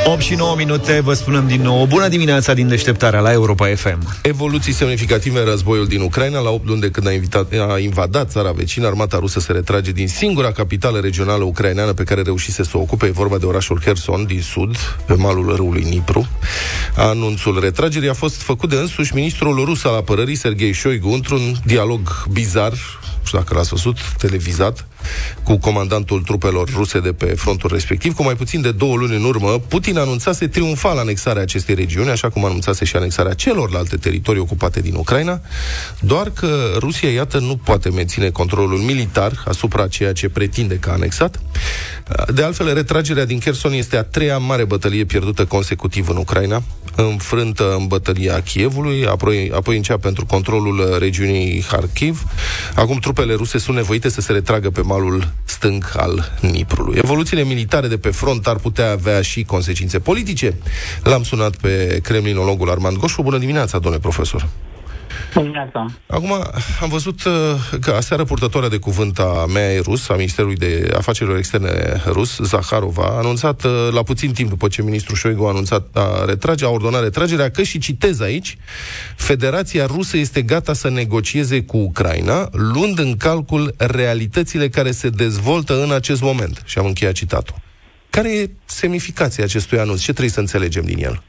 [0.05, 1.85] 8 și 9 minute, vă spunem din nou.
[1.85, 4.19] Bună dimineața din deșteptarea la Europa FM.
[4.21, 6.39] Evoluții semnificative în războiul din Ucraina.
[6.39, 9.91] La 8 luni de când a, invitat, a invadat țara vecină, armata rusă se retrage
[9.91, 13.05] din singura capitală regională ucraineană pe care reușise să o ocupe.
[13.05, 16.27] E vorba de orașul Kherson din sud, pe malul râului Nipru.
[16.95, 22.25] Anunțul retragerii a fost făcut de însuși ministrul rus al apărării, Sergei Shoigu, într-un dialog
[22.31, 22.71] bizar,
[23.19, 24.88] nu știu dacă l-ați văzut, televizat,
[25.43, 28.13] cu comandantul trupelor ruse de pe frontul respectiv.
[28.13, 32.29] Cu mai puțin de două luni în urmă, Putin anunțase triumfal anexarea acestei regiuni, așa
[32.29, 35.41] cum anunțase și anexarea celorlalte teritorii ocupate din Ucraina,
[35.99, 40.93] doar că Rusia, iată, nu poate menține controlul militar asupra ceea ce pretinde că a
[40.93, 41.39] anexat.
[42.33, 46.63] De altfel, retragerea din Kherson este a treia mare bătălie pierdută consecutiv în Ucraina,
[46.95, 52.23] înfrântă în bătălia Kievului, apoi, apoi în cea pentru controlul regiunii Kharkiv.
[52.75, 56.97] Acum trupele ruse sunt nevoite să se retragă pe malul stâng al Niprului.
[56.97, 60.58] Evoluțiile militare de pe front ar putea avea și consecințe politice.
[61.04, 63.21] L-am sunat pe kremlinologul Armand Goșu.
[63.21, 64.47] Bună dimineața, domnule profesor!
[65.34, 65.86] Dimineața.
[66.08, 66.32] Acum,
[66.82, 67.34] am văzut uh,
[67.82, 73.04] că aseară purtătoarea de cuvânt a MEA rus, a Ministerului de Afacerilor Externe rus, Zaharova,
[73.04, 76.69] a anunțat uh, la puțin timp după ce ministrul Șoigu a anunțat a retrage, a
[76.69, 78.58] ordonat retragerea, că și citez aici,
[79.15, 85.84] Federația Rusă este gata să negocieze cu Ucraina, luând în calcul realitățile care se dezvoltă
[85.84, 86.62] în acest moment.
[86.65, 87.56] Și am încheiat citatul.
[88.10, 90.00] Care e semnificația acestui anunț?
[90.00, 91.22] Ce trebuie să înțelegem din el?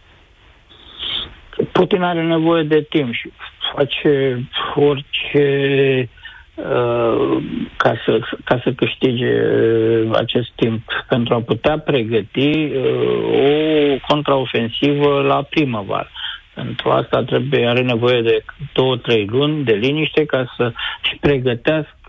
[1.72, 3.32] Putin are nevoie de timp și
[3.74, 6.08] face orice
[6.54, 7.42] uh,
[7.76, 15.20] ca, să, ca să câștige uh, acest timp pentru a putea pregăti uh, o contraofensivă
[15.20, 16.10] la primăvară.
[16.54, 21.99] Pentru asta trebuie, are nevoie de două, trei luni de liniște ca să-și pregătească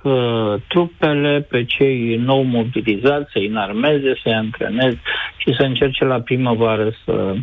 [0.68, 5.02] trupele pe cei nou mobilizați, să-i înarmeze, să-i antreneze
[5.38, 7.36] și să încerce la primăvară să,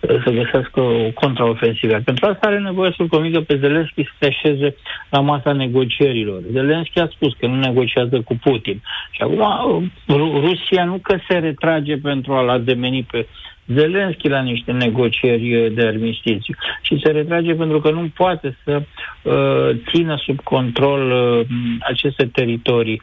[0.00, 2.00] să găsească o contraofensivă.
[2.04, 4.76] Pentru asta are nevoie să-l convingă pe Zelenski să se așeze
[5.10, 6.40] la masa negocierilor.
[6.52, 8.82] Zelenski a spus că nu negociază cu Putin.
[9.10, 9.92] Și acum
[10.40, 13.26] Rusia nu că se retrage pentru a-l ademeni pe
[13.74, 18.82] Zelenski la niște negocieri de armistițiu și se retrage pentru că nu poate să
[19.22, 21.46] uh, țină sub control uh,
[21.80, 23.00] aceste teritorii.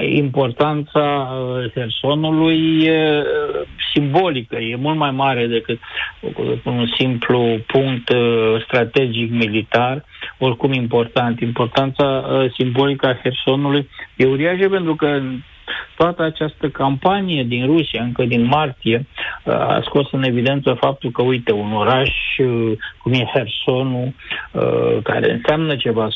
[0.00, 5.78] Importanța uh, Hersonului e uh, simbolică, e mult mai mare decât
[6.64, 10.04] un simplu punct uh, strategic militar,
[10.38, 11.40] oricum important.
[11.40, 15.20] Importanța uh, simbolică a Hersonului e uriașă pentru că
[15.96, 19.06] toată această campanie din Rusia, încă din martie,
[19.44, 24.14] uh, a scos în evidență faptul că, uite, un oraș uh, cum e Hersonul,
[24.52, 26.08] uh, care înseamnă ceva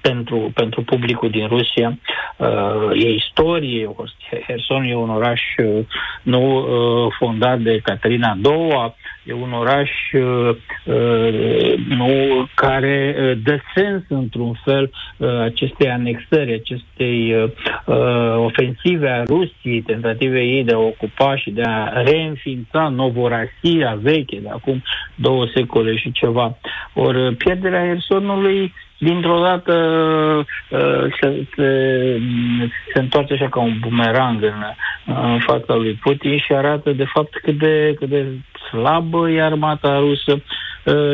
[0.00, 1.98] pentru, pentru publicul din Rusia,
[2.92, 3.90] e istorie,
[4.46, 5.40] Herson e un oraș
[6.22, 6.68] nou
[7.18, 9.90] fondat de Caterina II, e un oraș
[11.88, 14.90] nou care dă sens într-un fel
[15.44, 17.50] acestei anexări, acestei
[18.36, 24.48] ofensive a Rusiei, tentative ei de a ocupa și de a reînființa Novorasia veche de
[24.48, 24.82] acum
[25.14, 26.58] două secole și ceva.
[26.94, 29.74] Ori pierderea Hersonului dintr-o dată
[30.70, 31.68] uh, se, se,
[32.92, 34.62] se întoarce așa ca un bumerang în,
[35.04, 38.26] în fața lui Putin și arată de fapt cât de, cât de
[38.70, 40.55] slabă e armata rusă, Uh,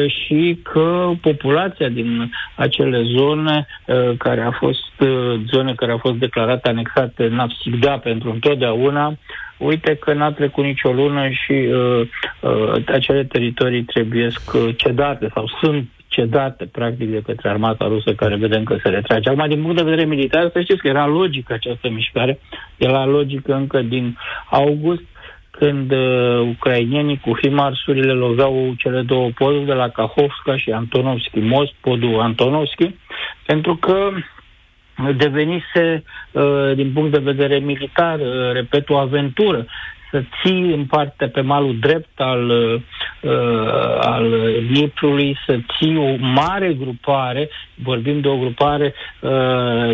[0.06, 6.14] și că populația din acele zone uh, care a fost uh, zone care au fost
[6.14, 9.16] declarate anexate Nafsigda pentru întotdeauna,
[9.58, 12.08] uite că n-a trecut nicio lună și uh,
[12.40, 14.28] uh, acele teritorii trebuie
[14.76, 19.28] cedate sau sunt cedate, practic, de către armata rusă, care vedem că se retrage.
[19.28, 22.38] Acum, din punct de vedere militar, să știți că era logică această mișcare,
[22.76, 24.16] era logică încă din
[24.50, 25.02] august,
[25.58, 31.72] când uh, ucrainienii cu himarsurile loveau cele două poduri de la Kahovska și Antonovski, most,
[31.80, 32.94] podul Antonovski,
[33.46, 34.10] pentru că
[35.16, 39.66] devenise, uh, din punct de vedere militar, uh, repet, o aventură
[40.12, 44.26] să ții în parte pe malul drept al, uh, al
[44.70, 49.30] Niprului, să ții o mare grupare, vorbim de o grupare uh,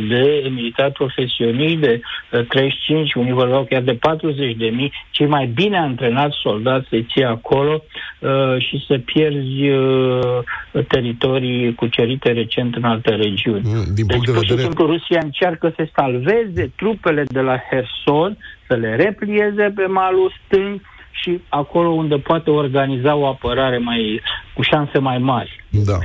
[0.09, 2.01] de militari profesioniști de
[2.33, 6.97] uh, 35, unii vorbeau chiar de 40 de mii, cei mai bine antrenați soldați să
[7.13, 7.83] ții acolo
[8.19, 13.63] uh, și să pierzi uh, teritorii cucerite recent în alte regiuni.
[13.65, 14.61] Mm, din punct deci, de vedere...
[14.61, 18.37] simplu, Rusia încearcă să salveze trupele de la Herson,
[18.69, 24.21] să le replieze pe malul stâng și acolo unde poate organiza o apărare mai
[24.55, 25.65] cu șanse mai mari.
[25.71, 25.99] Da.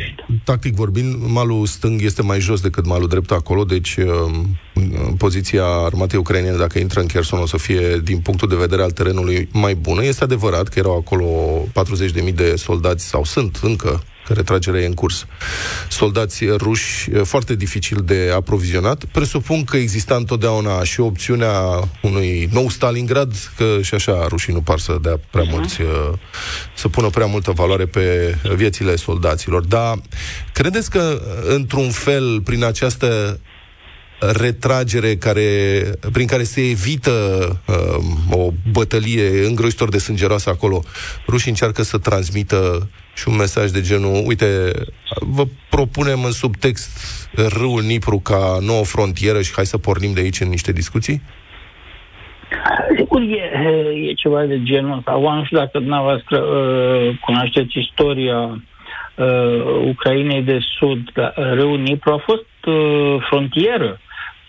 [0.43, 4.45] Tactic vorbind, malul stâng este mai jos decât malul drept acolo, deci um,
[5.17, 8.91] poziția armatei ucrainene, dacă intră în Kherson, o să fie, din punctul de vedere al
[8.91, 10.03] terenului, mai bună.
[10.03, 11.25] Este adevărat că erau acolo
[12.27, 15.25] 40.000 de soldați, sau sunt încă că retragerea e în curs.
[15.89, 19.05] Soldați ruși foarte dificil de aprovizionat.
[19.11, 21.53] Presupun că exista întotdeauna și opțiunea
[22.01, 25.53] unui nou Stalingrad, că și așa rușii nu par să dea prea mhm.
[25.53, 25.79] mulți,
[26.75, 29.65] să pună prea multă valoare pe viețile soldaților.
[29.65, 30.01] Dar
[30.53, 33.39] credeți că, într-un fel, prin această
[34.31, 35.41] retragere care,
[36.11, 37.11] prin care se evită
[37.67, 40.81] uh, o bătălie îngrozitor de sângeroasă acolo,
[41.27, 44.71] rușii încearcă să transmită și un mesaj de genul, uite,
[45.19, 46.89] vă propunem în subtext
[47.35, 51.21] râul Nipru ca nouă frontieră și hai să pornim de aici în niște discuții?
[52.97, 53.51] Sigur, e,
[54.09, 55.11] e ceva de genul ăsta.
[55.11, 58.39] Nu știu dacă dumneavoastră uh, cunoașteți istoria
[59.15, 63.99] uh, Ucrainei de Sud, dar râul Nipru a fost uh, frontieră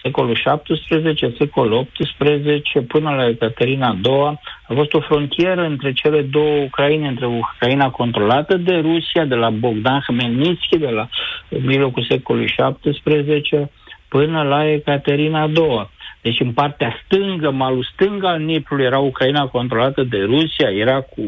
[0.04, 4.38] secolul XVII, secolul XVIII, până la Ecaterina II,
[4.68, 9.50] a fost o frontieră între cele două Ucraine, între Ucraina controlată de Rusia, de la
[9.50, 11.08] Bogdan Hmelnitsky, de la
[11.48, 13.70] mijlocul secolului XVII,
[14.08, 15.88] până la Ecaterina II.
[16.22, 21.22] Deci în partea stângă, malul stâng al Niprului era Ucraina controlată de Rusia, era cu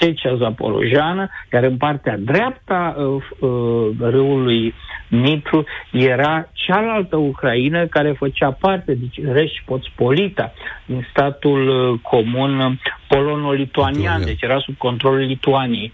[0.00, 4.74] secea zaporojană, iar în partea dreapta uh, uh, râului
[5.08, 10.52] Nitru era cealaltă Ucraina care făcea parte, deci Reșpoțpolita,
[10.86, 15.92] din statul uh, comun polono-lituanian, deci era sub controlul Lituaniei.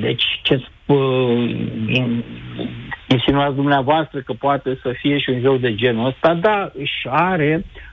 [0.00, 1.54] Deci ce uh,
[3.08, 7.64] insinuați dumneavoastră că poate să fie și un joc de genul ăsta, da, și are
[7.64, 7.87] uh,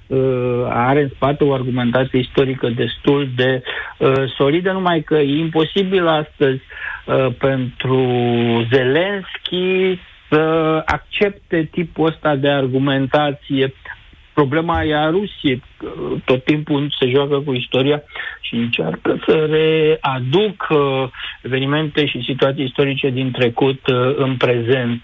[0.70, 3.62] are în spate o argumentație istorică destul de
[3.98, 6.62] uh, solidă, numai că e imposibil astăzi
[7.06, 7.98] uh, pentru
[8.74, 13.74] Zelenski să accepte tipul ăsta de argumentație
[14.36, 15.64] problema e a Rusiei.
[16.26, 18.04] Tot timpul se joacă cu istoria
[18.42, 21.10] și încearcă să readuc uh,
[21.42, 25.02] evenimente și situații istorice din trecut uh, în prezent.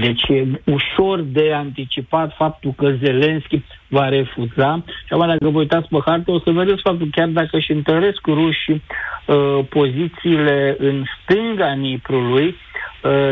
[0.00, 4.84] Deci e ușor de anticipat faptul că Zelenski va refuza.
[4.86, 8.26] Și acum, dacă vă uitați pe hartă, o să vedeți faptul chiar dacă își întăresc
[8.26, 8.82] rușii
[9.26, 12.65] uh, pozițiile în stânga Niprului, uh,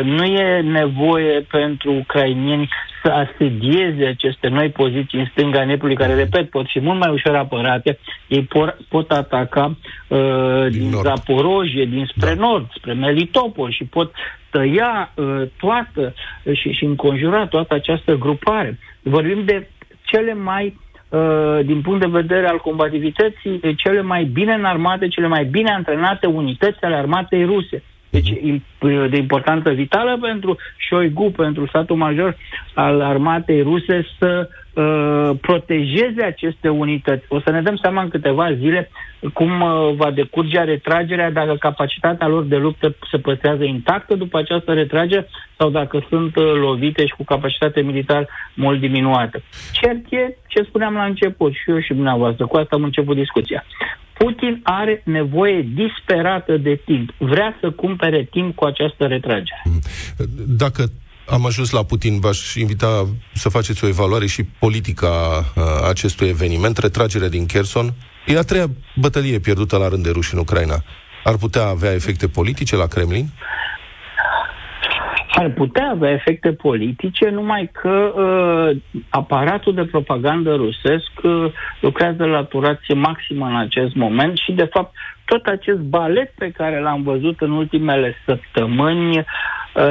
[0.03, 2.69] nu e nevoie pentru ucrainieni
[3.05, 7.35] să asedieze aceste noi poziții în stânga Niprului, care, repet, pot fi mult mai ușor
[7.35, 7.99] apărate.
[8.27, 12.47] Ei por, pot ataca uh, din, din Zaporojie, din spre da.
[12.47, 14.11] nord, spre Melitopol și pot
[14.49, 18.79] tăia uh, toată uh, și, și înconjura toată această grupare.
[19.01, 19.69] Vorbim de
[20.03, 25.45] cele mai uh, din punct de vedere al combativității, cele mai bine înarmate, cele mai
[25.45, 27.83] bine antrenate unități ale armatei ruse.
[28.15, 28.33] Deci
[29.09, 32.37] de importanță vitală pentru Șoigu, pentru statul major
[32.73, 34.64] al armatei ruse să uh,
[35.41, 37.25] protejeze aceste unități.
[37.29, 38.89] O să ne dăm seama în câteva zile
[39.33, 44.73] cum uh, va decurge retragerea, dacă capacitatea lor de luptă se păstrează intactă după această
[44.73, 49.41] retragere sau dacă sunt uh, lovite și cu capacitate militară mult diminuată.
[49.71, 53.65] Cert e ce spuneam la început și eu și dumneavoastră, cu asta am început discuția.
[54.17, 57.13] Putin are nevoie disperată de timp.
[57.17, 59.61] Vrea să cumpere timp cu această retragere.
[60.57, 60.83] Dacă
[61.29, 66.77] am ajuns la Putin, v-aș invita să faceți o evaluare și politica uh, acestui eveniment,
[66.77, 67.93] retragerea din Kherson.
[68.25, 70.83] E a treia bătălie pierdută la rând de ruși în Ucraina.
[71.23, 73.27] Ar putea avea efecte politice la Kremlin?
[75.37, 78.77] ar putea avea efecte politice, numai că uh,
[79.09, 81.45] aparatul de propagandă rusesc uh,
[81.81, 86.79] lucrează la turație maximă în acest moment și, de fapt, tot acest balet pe care
[86.79, 89.25] l-am văzut în ultimele săptămâni uh,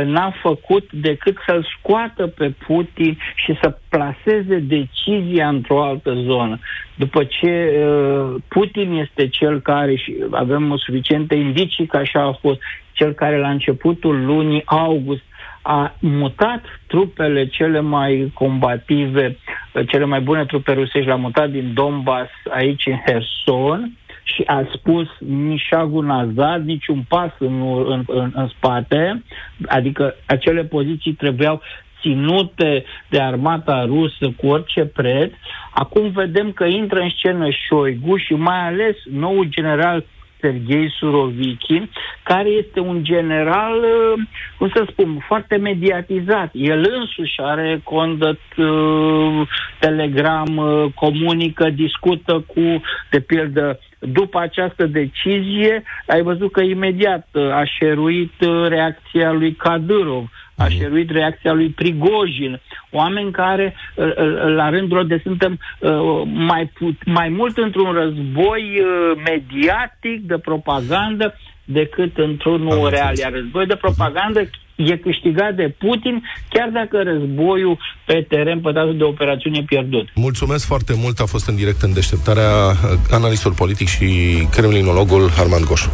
[0.05, 6.59] n-a făcut decât să-l scoată pe Putin și să plaseze decizia într-o altă zonă.
[6.95, 12.61] După ce uh, Putin este cel care, și avem suficiente indicii că așa a fost,
[12.93, 15.23] cel care la începutul lunii august
[15.63, 19.39] a mutat trupele cele mai combative,
[19.89, 23.93] cele mai bune trupe rusești, le-a mutat din Donbass aici în Herson
[24.25, 29.23] și a spus nișagul nazad, niciun pas în, în, în, în spate,
[29.67, 31.63] adică acele poziții trebuiau
[32.01, 35.33] ținute de armata rusă cu orice preț.
[35.71, 40.05] Acum vedem că intră în scenă Șoigu și mai ales nou general
[40.45, 41.89] Sergei Surovichi,
[42.23, 44.23] care este un general, uh,
[44.59, 46.51] cum să spun, foarte mediatizat.
[46.53, 55.83] El însuși are condat uh, telegram, uh, comunică, discută cu, de pildă, după această decizie,
[56.07, 58.33] ai văzut că imediat a șeruit
[58.69, 60.25] reacția lui Kadyrov,
[60.57, 60.77] a mhm.
[60.77, 62.61] șeruit reacția lui Prigojin,
[62.95, 63.75] oameni care,
[64.57, 65.59] la rândul lor, de suntem
[66.25, 68.83] mai, put, mai mult într-un război
[69.25, 73.17] mediatic de propagandă decât într-unul real.
[73.17, 79.05] Iar război de propagandă e câștigat de Putin, chiar dacă războiul pe teren pătatul de
[79.05, 80.09] operațiune e pierdut.
[80.15, 82.51] Mulțumesc foarte mult, a fost în direct în deșteptarea
[83.11, 84.07] analistul politic și
[84.51, 85.91] kremlinologul Armand Goșu.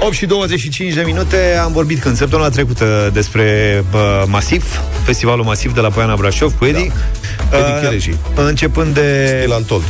[0.00, 5.74] 8 și 25 de minute Am vorbit când săptămâna trecută Despre uh, Masiv Festivalul Masiv
[5.74, 6.92] de la Poiana Brașov Cu Edi.
[7.50, 7.56] Da.
[7.56, 9.82] uh, Începând de Stil Antold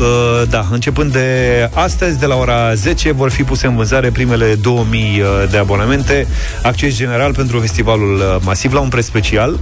[0.00, 4.54] Uh, da, începând de astăzi, de la ora 10, vor fi puse în vânzare primele
[4.54, 6.26] 2000 uh, de abonamente,
[6.62, 9.58] acces general pentru festivalul uh, masiv la un preț special.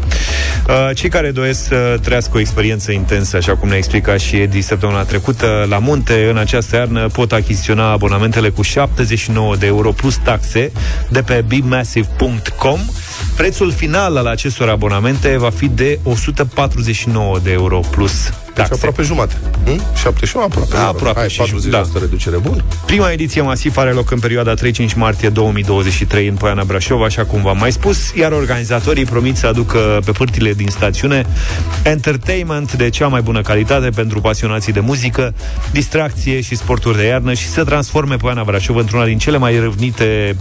[0.95, 5.03] Cei care doresc să trăiască o experiență intensă, așa cum ne-a explicat și Edi săptămâna
[5.03, 10.73] trecută, la munte, în această iarnă, pot achiziționa abonamentele cu 79 de euro plus taxe
[11.09, 12.81] de pe bigmassive.com.
[13.37, 18.75] Prețul final al acestor abonamente va fi de 149 de euro plus deci taxe.
[18.75, 19.35] aproape jumate.
[19.65, 19.83] Hm?
[19.95, 20.69] 71 aproape.
[20.71, 21.19] Da, aproape.
[21.19, 21.83] Hai, 40% da.
[22.01, 22.65] reducere, bun.
[22.87, 27.43] Prima ediție masivă are loc în perioada 3-5 martie 2023 în Poiana Brașov, așa cum
[27.43, 31.27] v-am mai spus, iar organizatorii promit să aducă pe pârtile din stațiune
[31.83, 35.35] entertainment de cea mai bună calitate pentru pasionații de muzică,
[35.71, 40.37] distracție și sporturi de iarnă și să transforme Poiana Brașov într-una din cele mai râvnite,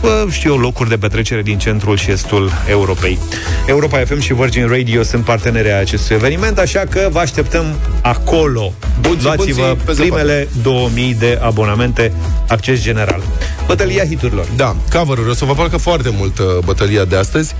[0.00, 3.18] bă, știu eu, locuri de petrecere din centrul și estul Europei.
[3.66, 7.78] Europa FM și Virgin Radio sunt parteneri ai acestui eveniment, așa că vă aștept așteptăm
[8.02, 8.72] acolo.
[9.00, 12.12] Bunții, Luați-vă bunții, primele 2000 de abonamente,
[12.48, 13.22] acces general.
[13.66, 14.46] Bătălia hiturilor.
[14.56, 15.30] Da, cover-uri.
[15.30, 17.54] O să vă placă foarte mult uh, bătălia de astăzi.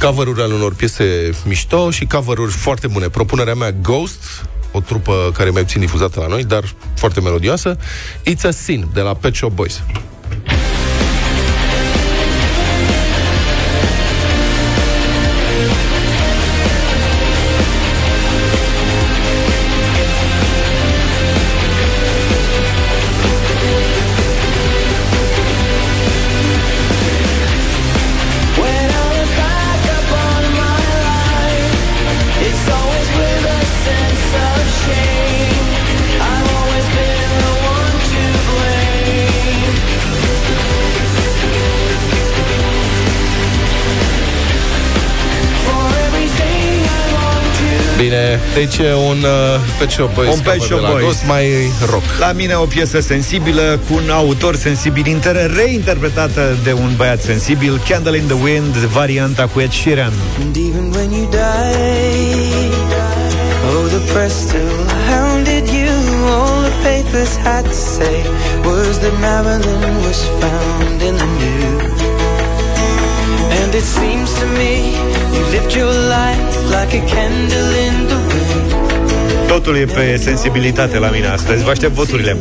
[0.00, 3.08] Cover-uri al unor piese mișto și cover-uri foarte bune.
[3.08, 7.76] Propunerea mea Ghost, o trupă care mai puțin difuzată la noi, dar foarte melodioasă.
[8.30, 9.82] It's a Sin, de la Pet Shop Boys.
[48.54, 51.04] Deci e un uh, Pet Shop Boys Un Pet cover Shop de la Boys.
[51.04, 51.46] Ghost, mai
[51.90, 52.04] rock.
[52.18, 57.80] La mine o piesă sensibilă cu un autor sensibil inter reinterpretată de un băiat sensibil
[57.88, 60.12] Candle in the Wind, varianta cu Ed Sheeran
[60.42, 62.72] And even when you died,
[63.68, 64.78] oh, the press still
[65.10, 65.92] hounded you.
[66.36, 68.16] All the papers had to say
[68.64, 71.67] was that Marilyn was found in the nude.
[73.68, 74.72] And it seems to me
[75.34, 79.48] you lived your life like a candle in the wind.
[79.48, 82.36] Totul e pe sensibilitate la mine astăzi Vă aștept voturile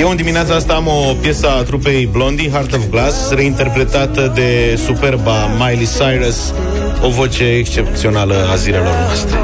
[0.00, 4.78] Eu în dimineața asta am o piesă a trupei Blondie, Heart of Glass, reinterpretată de
[4.86, 6.52] superba Miley Cyrus,
[7.02, 9.38] o voce excepțională a zilelor noastre.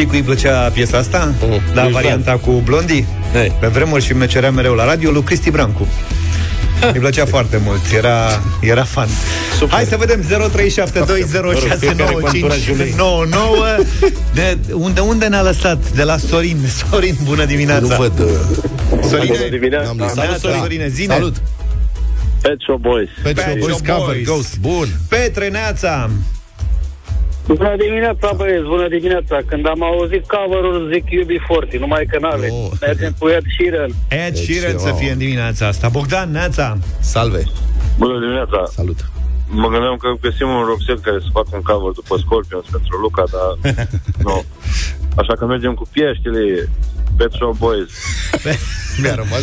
[0.00, 1.34] Știi cui îi plăcea piesa asta?
[1.40, 1.60] Mm.
[1.74, 3.52] Da, Lui varianta cu Blondie Hey.
[3.60, 5.86] Pe vremuri și mecerea mereu la radio lui Cristi Brancu
[6.92, 9.08] îi plăcea foarte mult, era, era fan
[9.58, 9.74] Super.
[9.74, 10.26] Hai să vedem 0372069599
[14.34, 15.90] de unde, unde ne-a lăsat?
[15.90, 16.58] De la Sorin
[16.90, 18.18] Sorin, bună dimineața Nu văd...
[18.18, 18.26] Uh,
[19.08, 19.86] Sorine, Bună dimineața.
[19.86, 20.14] N-am lăsat.
[20.14, 21.36] Salut, Salut, Sorine, zine Salut!
[22.42, 23.08] Pet Shop Boys.
[23.22, 24.26] Pet Shop Pet Boys Shop cover, Boys.
[24.26, 24.58] Ghost.
[24.58, 24.88] Bun.
[25.08, 26.10] Petre Neața
[27.54, 29.36] Bună dimineața, băieți, bună dimineața.
[29.46, 32.48] Când am auzit cover-ul, zic iubi forti, numai că n-are.
[32.48, 32.72] Nu.
[32.80, 33.90] Mergem cu Ed Sheeran.
[34.08, 34.98] Ed Deci, Sheeran să wow.
[34.98, 37.42] fie în dimineața asta Bogdan Neața Salve.
[37.98, 38.60] Bună dimineața.
[38.66, 39.10] Salut.
[39.62, 43.24] Mă gândeam că găsim un roxet care să facă un cover după Scorpions pentru Luca,
[43.34, 43.74] dar
[44.28, 44.44] nu.
[45.20, 46.42] Așa că mergem cu pieștile
[47.20, 47.88] Pet Shop Boys.
[49.02, 49.40] Mi-a rămas.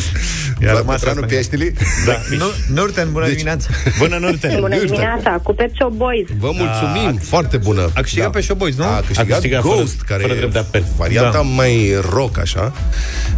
[0.61, 1.33] I-a Vlad rămas Petreanu, asta.
[1.33, 1.73] Pieștili?
[2.05, 2.17] da.
[2.37, 4.59] Nu- Nurten, bună dimineața Bună, Nurten!
[4.59, 6.27] Bună dimineața, cu Pet Shop Boys.
[6.39, 7.89] Vă mulțumim, foarte bună.
[7.93, 8.83] A câștigat pe Showboys, nu?
[8.83, 10.83] A câștigat, A câștigat fără- Ghost, care fără e drept de apel.
[10.97, 11.41] varianta Da.
[11.41, 12.73] mai rock, așa.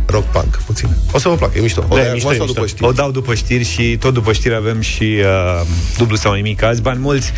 [0.05, 0.89] Rock punk, puțin.
[1.11, 1.85] O să vă placă, e mișto.
[1.89, 2.75] O Da, da, e mișto, mișto, e după mișto.
[2.75, 2.89] știri.
[2.89, 5.61] O dau după știri și tot după știri avem și uh,
[5.97, 7.31] dublu sau nimic azi, bani mulți.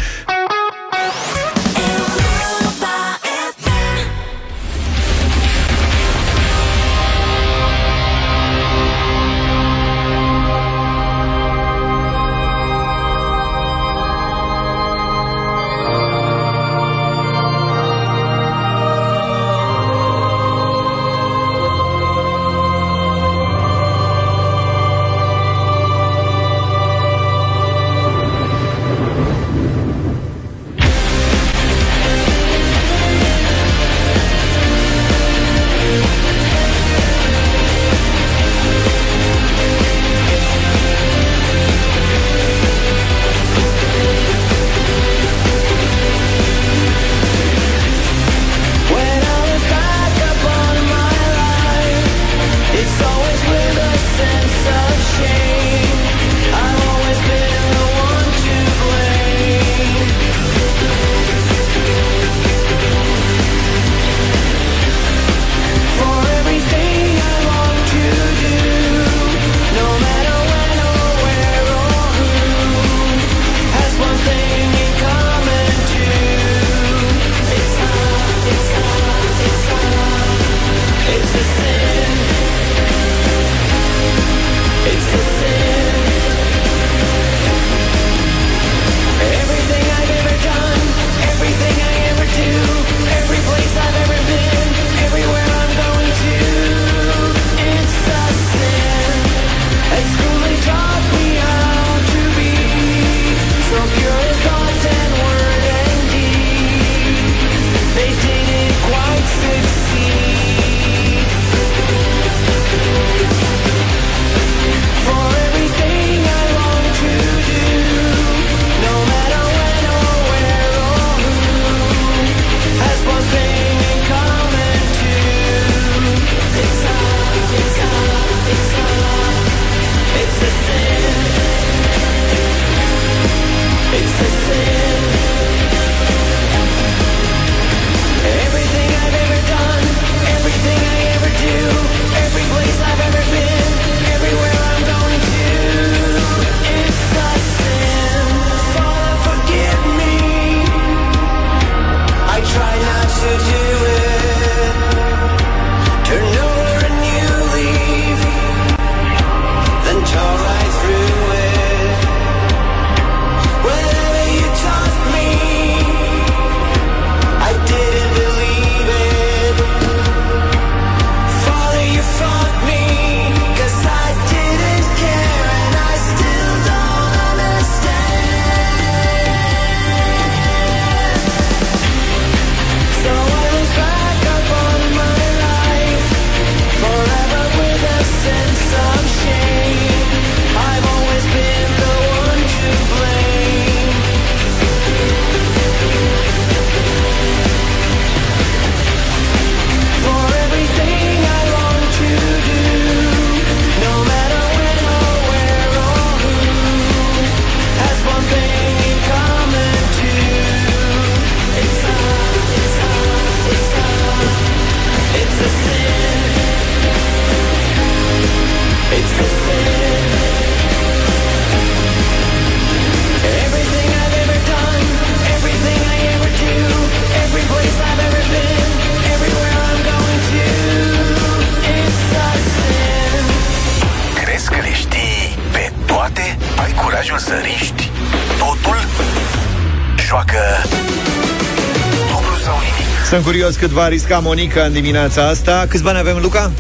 [243.52, 245.66] Sunt curios cât va risca Monica în dimineața asta.
[245.70, 246.52] Câți bani avem, Luca?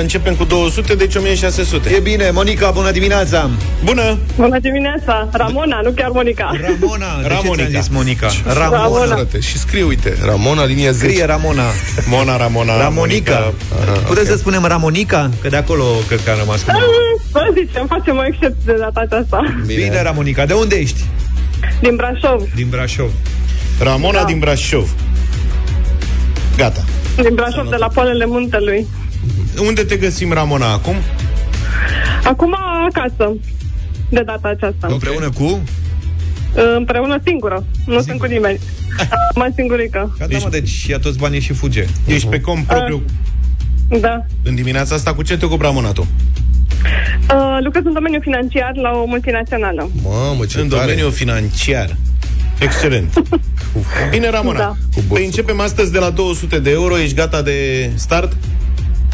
[0.00, 1.90] Începem cu 200, deci 1600.
[1.90, 3.50] E bine, Monica, bună dimineața!
[3.84, 4.18] Bună!
[4.36, 5.28] Bună dimineața!
[5.32, 6.50] Ramona, nu chiar Monica.
[6.62, 7.54] Ramona, de ce Ramonica.
[7.68, 8.28] ți-am zis Monica?
[8.46, 8.82] Ramona.
[8.82, 9.04] Ramona.
[9.14, 11.06] Frate, și scrie, uite, Ramona, linia 10.
[11.10, 11.62] Scrie Ramona.
[12.08, 13.32] Mona, Ramona, Ramonica.
[13.32, 14.06] Ramonica.
[14.06, 15.30] Puteți să spunem Ramonica?
[15.42, 16.70] Că de acolo cred că a rămas cu
[17.32, 19.40] Vă zicem, facem o excepție de data aceasta.
[19.66, 19.82] Bine.
[19.82, 20.46] Bine, Ramonica.
[20.46, 21.00] De unde ești?
[21.80, 22.42] Din Brașov.
[22.54, 23.10] Din Brașov.
[23.82, 24.24] Ramona Da.
[24.24, 24.90] din Brașov.
[27.16, 27.28] Gata.
[27.28, 28.86] Din Brașov, de la Poalele Muntelui.
[29.66, 30.94] Unde te găsim, Ramona, acum?
[32.24, 32.56] Acum
[32.88, 33.32] acasă,
[34.08, 34.86] de data aceasta.
[34.90, 35.60] Împreună cu?
[36.76, 37.64] Împreună singură.
[37.86, 38.58] Nu sunt cu nimeni.
[39.34, 40.14] Mai singurică.
[40.18, 41.84] Gata, mă, deci ia toți banii și fuge.
[42.06, 43.02] Ești pe cont propriu.
[44.00, 44.26] Da.
[44.42, 46.00] În dimineața asta, cu ce te ocupi, Ramona, tu?
[46.00, 49.90] Uh, lucrez în domeniul financiar la o multinațională.
[50.02, 50.80] Mamă, ce În tare.
[50.82, 51.96] domeniul financiar.
[52.60, 53.22] Excelent.
[54.10, 54.58] Bine, Ramona.
[54.58, 54.74] Da.
[55.08, 56.98] Păi începem astăzi de la 200 de euro.
[56.98, 58.36] Ești gata de start?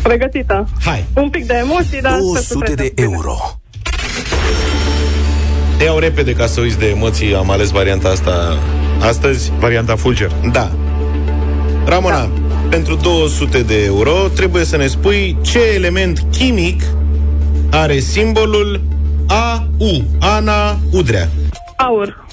[0.03, 0.69] Pregătită.
[0.85, 1.05] Hai.
[1.15, 2.19] Un pic de emoții, dar...
[2.19, 3.37] 200 de euro.
[5.79, 7.35] Te iau repede ca să uiți de emoții.
[7.35, 8.59] Am ales varianta asta
[9.01, 9.53] astăzi.
[9.59, 10.31] Varianta Fulger.
[10.53, 10.71] Da.
[11.85, 12.31] Ramona, da.
[12.71, 16.83] pentru 200 de euro trebuie să ne spui ce element chimic
[17.71, 18.81] are simbolul
[19.27, 20.05] AU.
[20.21, 21.29] Ana Udrea.
[21.77, 22.26] Aur.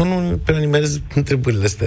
[0.00, 1.86] Tu nu prea nimerezi întrebările astea,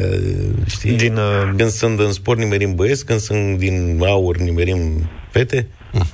[0.65, 0.91] știi?
[0.91, 1.53] Din, uh...
[1.57, 5.67] Când sunt în sport nimerim băieți, când sunt din aur nimerim fete.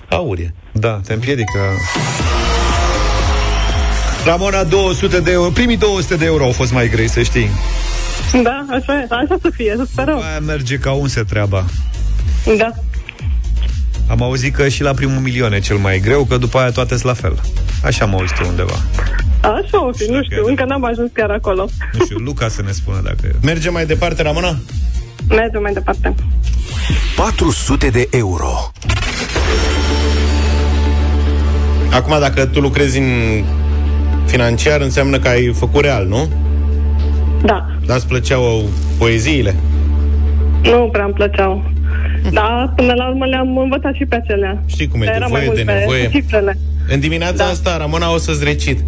[0.10, 0.54] Aur e.
[0.72, 1.60] Da, te împiedică.
[4.26, 5.50] Ramona, 200 de euro.
[5.50, 7.50] Primii 200 de euro au fost mai grei, să știi.
[8.44, 9.08] Da, așa e.
[9.10, 10.22] Așa să fie, să sperăm.
[10.22, 11.66] Aia merge ca unse treaba.
[12.58, 12.72] Da.
[14.08, 16.90] Am auzit că și la primul milion e cel mai greu, că după aia toate
[16.90, 17.40] sunt la fel.
[17.84, 18.84] Așa am auzit eu undeva.
[19.42, 21.70] Așa o fi, nu știu, încă n-am ajuns chiar acolo.
[21.94, 23.36] Nu știu, Luca să ne spună dacă...
[23.44, 24.56] Mergem mai departe, Ramona?
[25.28, 26.14] Mergem mai departe.
[27.16, 28.72] 400 de euro.
[31.92, 33.44] Acum, dacă tu lucrezi în
[34.26, 36.30] financiar, înseamnă că ai făcut real, nu?
[37.44, 37.66] Da.
[37.86, 39.56] Dar îți plăceau poeziile?
[40.64, 41.72] Nu prea îmi plăceau.
[42.32, 44.64] Da, până la urmă le-am învățat și pe acelea.
[44.66, 46.10] Știi cum e, Dar de era mai voie, de mult pe nevoie.
[46.10, 46.58] Cifrele.
[46.90, 47.46] În dimineața da.
[47.46, 48.80] asta, Ramona, o să-ți recit.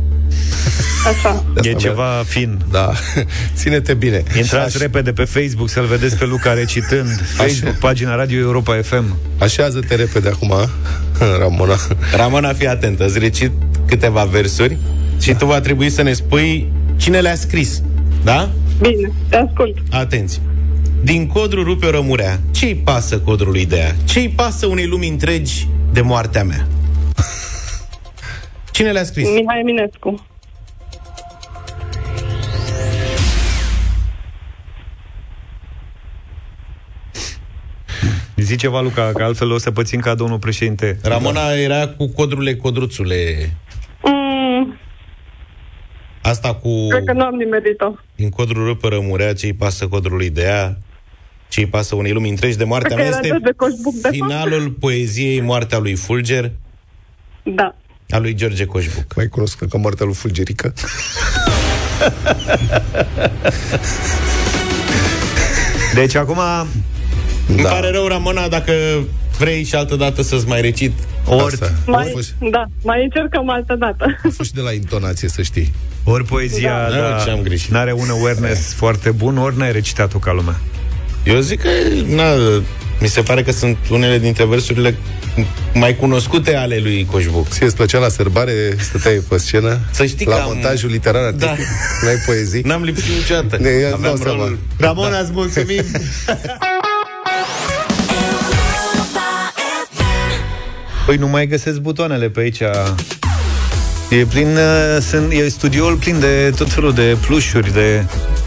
[1.07, 1.43] Așa.
[1.61, 2.59] E ceva fin.
[2.71, 2.91] Da,
[3.59, 4.23] ține-te bine.
[4.37, 7.21] Intrați repede pe Facebook să-l vedeți pe Luca recitând.
[7.37, 9.15] Facebook, pagina Radio Europa FM.
[9.37, 10.53] Așează-te repede acum,
[11.39, 11.77] Ramona.
[12.15, 13.51] Ramona, fii atentă, îți recit
[13.85, 14.77] câteva versuri
[15.19, 17.81] și tu va trebui să ne spui cine le-a scris.
[18.23, 18.49] Da?
[18.81, 19.77] Bine, te ascult.
[19.89, 20.41] Atenție.
[21.03, 22.39] Din codru rupe o rămurea.
[22.51, 23.95] Ce-i pasă codrului de ea?
[24.03, 26.67] Ce-i pasă unei lumi întregi de moartea mea?
[28.71, 29.27] Cine le-a scris?
[29.29, 30.25] Mihai Eminescu.
[38.35, 40.97] Zi ceva, Luca, că altfel o să pățim ca domnul președinte.
[41.03, 43.49] Ramona era cu codrule codruțule.
[44.03, 44.77] Mm,
[46.21, 46.87] Asta cu...
[46.87, 47.91] cred că nu am nimerit-o.
[48.15, 50.77] Din codrul rupe rămurea, ce-i pasă codrului de ea?
[51.49, 53.19] Ce-i pasă unei lumi întregi de moartea Cred mea?
[53.19, 54.13] că era Este de Coșbuc, de fapt.
[54.13, 56.51] finalul poeziei Moartea lui Fulger
[57.43, 57.75] Da.
[58.11, 59.15] A lui George Coșbuc.
[59.15, 60.73] Mai cunosc ca moartea lui Fulgerică.
[65.93, 66.37] Deci acum...
[67.47, 68.73] Îmi pare rău, Ramona, dacă
[69.39, 70.91] vrei și altă dată să-ți mai recit
[71.25, 72.13] Ori, Mai,
[72.51, 74.05] da, mai încercăm altă dată.
[74.23, 75.71] A fost și de la intonație, să știi.
[76.03, 76.95] ori poezia Da.
[76.95, 77.71] da, Da, ce am greșit.
[77.71, 80.59] n-are un awareness foarte bun, ori n-ai recitat-o ca lumea.
[81.23, 81.69] Eu zic că,
[82.07, 82.23] na,
[82.99, 84.95] mi se pare că sunt unele dintre versurile
[85.73, 87.47] mai cunoscute ale lui Coșbuc.
[87.47, 89.79] Ție îți plăcea la sărbare, stăteai pe scenă?
[89.91, 91.47] Să știi la că am- montajul literar artistic?
[91.57, 91.63] Da.
[92.05, 92.61] N-ai poezii?
[92.61, 93.57] N-am lipsit niciodată.
[93.61, 94.37] Ne, îți Aveam dau seama.
[94.37, 94.57] rolul.
[94.77, 95.83] Ramona, îți mulțumim!
[101.05, 102.59] Păi nu mai găsesc butoanele pe aici.
[104.09, 108.05] E plin, uh, sunt, e studioul plin de tot felul de plușuri, de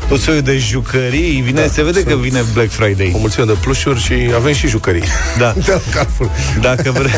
[0.09, 1.41] tot felul de jucării.
[1.41, 3.13] Vine, da, se vede că vine Black Friday.
[3.15, 5.03] O mulțime de plușuri și avem și jucării.
[5.39, 5.53] Da.
[5.65, 6.31] De la Carrefour.
[6.61, 7.11] Dacă vre...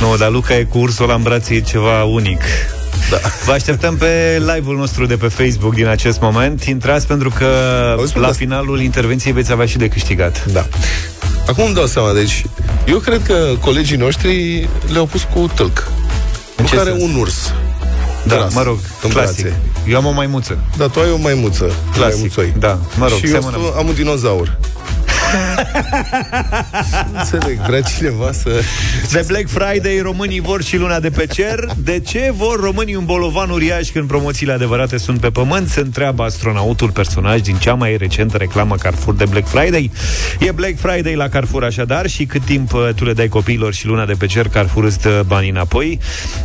[0.00, 2.40] nu, dar Luca e cu ursul la în brațe, e ceva unic.
[3.10, 3.16] Da.
[3.44, 6.62] Vă așteptăm pe live-ul nostru de pe Facebook din acest moment.
[6.62, 7.46] Intrați pentru că
[7.98, 8.32] Auzi, la da.
[8.32, 10.44] finalul intervenției veți avea și de câștigat.
[10.52, 10.66] Da.
[11.46, 12.44] Acum îmi dau seama, deci
[12.86, 15.90] eu cred că colegii noștri le-au pus cu tâlc.
[16.56, 17.02] În ce care sens?
[17.02, 17.52] un urs.
[18.26, 19.40] Da, Tras mă rog, în clasic.
[19.42, 19.60] brațe.
[19.88, 20.58] Eu am o maimuță.
[20.76, 21.72] Dar tu ai o maimuță.
[21.94, 22.52] Clasic, maimuțoi.
[22.58, 23.60] da, mă rog, Și eu semănăm.
[23.60, 24.58] stu- am un dinozaur.
[27.12, 28.48] Nu înțeleg, vrea cineva să...
[29.12, 31.64] De Black Friday, românii vor și luna de pe cer.
[31.76, 35.68] De ce vor românii un bolovan uriaș când promoțiile adevărate sunt pe pământ?
[35.68, 39.90] Se întreabă astronautul personaj din cea mai recentă reclamă Carrefour de Black Friday.
[40.38, 43.86] E Black Friday la Carrefour așadar și cât timp uh, tu le dai copiilor și
[43.86, 45.98] luna de pe cer, Carrefour îți dă banii înapoi.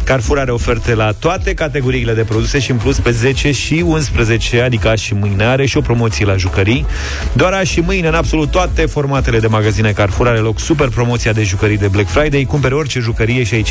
[0.04, 4.62] Carrefour are oferte la toate categoriile de produse și în plus pe 10 și 11,
[4.62, 6.86] adică azi și mâine are și o promoție la jucării.
[7.34, 11.32] Doar azi și mâine în absolut toate formatele de magazine Carrefour are loc super promoția
[11.32, 12.44] de jucării de Black Friday.
[12.44, 13.64] Cumperi orice jucărie și ai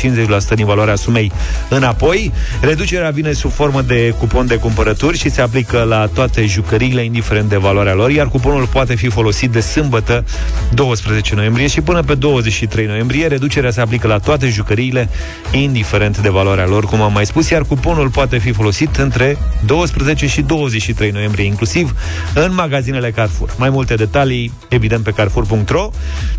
[0.51, 1.31] 50% din valoarea sumei
[1.69, 2.31] înapoi.
[2.61, 7.49] Reducerea vine sub formă de cupon de cumpărături și se aplică la toate jucăriile, indiferent
[7.49, 10.25] de valoarea lor, iar cuponul poate fi folosit de sâmbătă
[10.73, 13.27] 12 noiembrie și până pe 23 noiembrie.
[13.27, 15.09] Reducerea se aplică la toate jucăriile,
[15.51, 20.27] indiferent de valoarea lor, cum am mai spus, iar cuponul poate fi folosit între 12
[20.27, 21.95] și 23 noiembrie, inclusiv
[22.33, 23.53] în magazinele Carrefour.
[23.57, 25.89] Mai multe detalii, evident, pe carrefour.ro.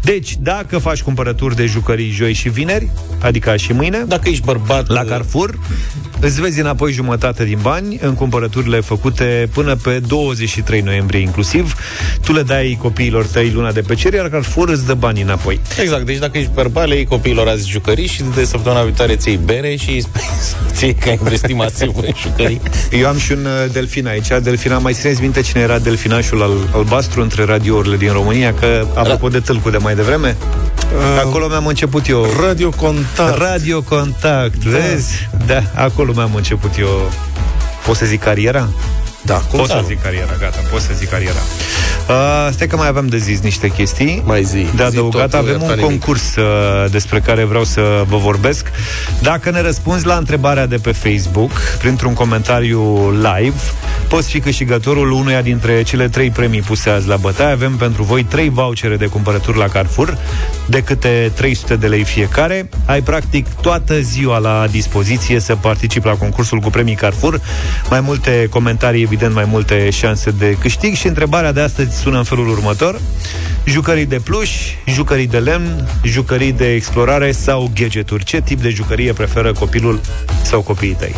[0.03, 2.89] Deci, dacă faci cumpărături de jucării joi și vineri,
[3.21, 4.89] adică și mâine, Dacă ești bărbat...
[4.89, 5.59] la Carrefour,
[6.21, 11.75] îți vezi înapoi jumătate din bani în cumpărăturile făcute până pe 23 noiembrie inclusiv.
[12.25, 15.61] Tu le dai copiilor tăi luna de pe cer, iar Carrefour îți dă banii înapoi.
[15.81, 19.31] Exact, deci dacă ești bărbat, le iei copiilor azi jucării și de săptămâna viitoare ți
[19.45, 20.21] bere și îi spui
[20.73, 22.61] ție că ai investit masiv în jucării.
[22.91, 24.29] Eu am și un uh, delfin aici.
[24.43, 28.46] Delfina, mai țineți minte cine era delfinașul al, albastru între radiourile din România?
[28.53, 30.37] Că, apropo de tâlcu de mai devreme,
[31.25, 32.27] acolo mi-am început eu...
[32.47, 33.39] Radio Contact.
[33.39, 35.29] Radio Contact, vezi?
[35.47, 37.11] Da, acolo mi-am început eu...
[37.87, 38.69] Pot să zic cariera?
[39.27, 39.83] Da, cum Pot să da.
[39.87, 41.39] zic cariera, gata, pot să zic cariera.
[42.09, 44.23] Uh, stai că mai aveam de zis niște chestii.
[44.25, 44.57] Mai zi.
[44.59, 45.85] De zi adăugat, tot, avem iarta un nimic.
[45.85, 46.45] concurs uh,
[46.91, 48.71] despre care vreau să vă vorbesc.
[49.23, 53.57] Dacă ne răspunzi la întrebarea de pe Facebook, printr-un comentariu live,
[54.09, 57.53] poți fi câștigătorul unuia dintre cele trei premii puse azi la bătaie.
[57.53, 60.19] Avem pentru voi trei vouchere de cumpărături la Carrefour,
[60.67, 62.69] de câte 300 de lei fiecare.
[62.85, 67.41] Ai practic toată ziua la dispoziție să participi la concursul cu premii Carrefour.
[67.91, 72.25] Mai multe comentarii, evident, mai multe șanse de câștig și întrebarea de astăzi sună în
[72.25, 73.01] felul următor.
[73.65, 74.51] Jucării de pluș,
[74.87, 78.25] jucării de lemn, jucării de explorare sau gadgeturi.
[78.25, 80.01] Ce tip de jucărie preferă copilul
[80.43, 81.15] sau copiii tăi?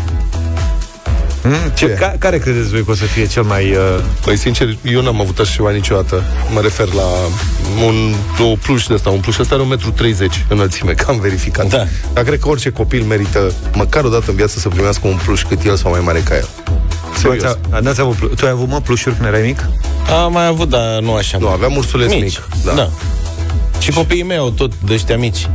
[1.42, 1.70] Hmm?
[1.74, 3.70] Ce, ca, care credeți voi că o să fie cel mai...
[3.70, 4.02] Uh...
[4.24, 6.22] Păi, sincer, eu n-am avut așa ceva niciodată.
[6.54, 7.06] Mă refer la
[7.86, 9.10] un o pluș de ăsta.
[9.10, 11.68] Un pluș ăsta are 1,30 m înălțime, că am verificat.
[11.68, 11.84] Da.
[12.12, 15.42] Dar cred că orice copil merită, măcar o dată în viață, să primească un pluș
[15.42, 16.48] cât el sau mai mare ca el.
[17.16, 17.42] Serios.
[17.42, 19.68] Tu, a- n-ați avut, plu- tu ai avut, mă, plușuri când erai mic?
[20.24, 21.38] Am mai avut, dar nu așa.
[21.38, 22.22] Nu, aveam ursuleț mic.
[22.22, 22.38] mici.
[22.64, 22.72] da.
[22.72, 22.88] da.
[23.80, 25.48] Și copiii mei au tot de ăștia mici.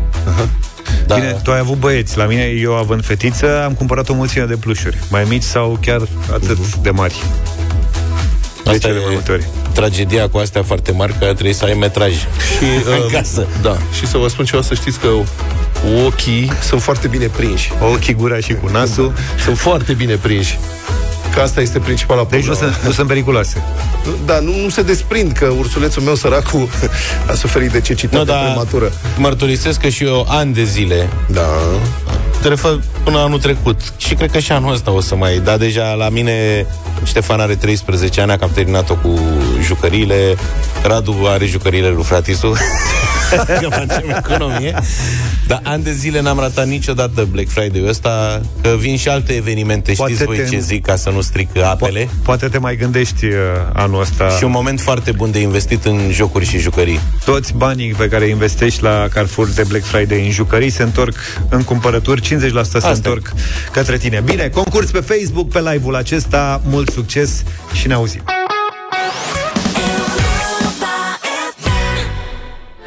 [1.07, 1.15] Da.
[1.15, 2.17] Bine, tu ai avut băieți.
[2.17, 4.97] La mine, eu având fetiță, am cumpărat o mulțime de plușuri.
[5.09, 6.01] Mai mici sau chiar
[6.33, 6.81] atât Mhm.
[6.81, 7.23] de mari.
[8.63, 9.45] De Asta cele e mai multe ori.
[9.73, 12.11] tragedia cu astea foarte mari, că trebuie să ai metraj.
[12.13, 12.63] Și,
[12.95, 13.47] În uh, casă.
[13.61, 15.07] Da, și să vă spun ceva, să știți că
[16.05, 17.71] ochii sunt foarte bine prinși.
[17.91, 19.13] Ochii, gura și cu nasul.
[19.43, 20.59] Sunt foarte bine prinși.
[21.33, 22.73] Că asta este principala Deci nu problemă.
[22.73, 23.63] sunt, nu sunt periculoase.
[24.25, 26.69] Da, nu, nu se desprind că ursulețul meu săracul
[27.31, 28.91] a suferit de cecitate Nu, dar prematură.
[29.17, 31.45] mărturisesc că și eu ani de zile Da.
[32.41, 33.79] te refer până anul trecut.
[33.97, 35.39] Și cred că și anul ăsta o să mai...
[35.43, 36.65] Dar deja la mine
[37.03, 39.19] Ștefan are 13 ani, că am terminat-o cu
[39.61, 40.35] jucăriile.
[40.83, 42.57] Radu are jucăriile lui fratisul.
[43.59, 44.75] că facem economie.
[45.47, 49.91] Dar ani de zile n-am ratat niciodată Black Friday-ul ăsta, că vin și alte evenimente,
[49.95, 52.09] Poate știți voi te- ce zic, ca să nu stric apele.
[52.23, 53.31] Poate te mai gândești uh,
[53.73, 54.29] anul ăsta.
[54.29, 56.99] Și un moment foarte bun de investit în jocuri și jucării.
[57.25, 61.15] Toți banii pe care îi investești la Carrefour de Black Friday în jucării se întorc
[61.49, 62.91] în cumpărături, 50% se Asta e.
[62.91, 63.33] întorc
[63.71, 64.21] către tine.
[64.25, 68.21] Bine, concurs pe Facebook, pe live-ul acesta, mult succes și ne auzim.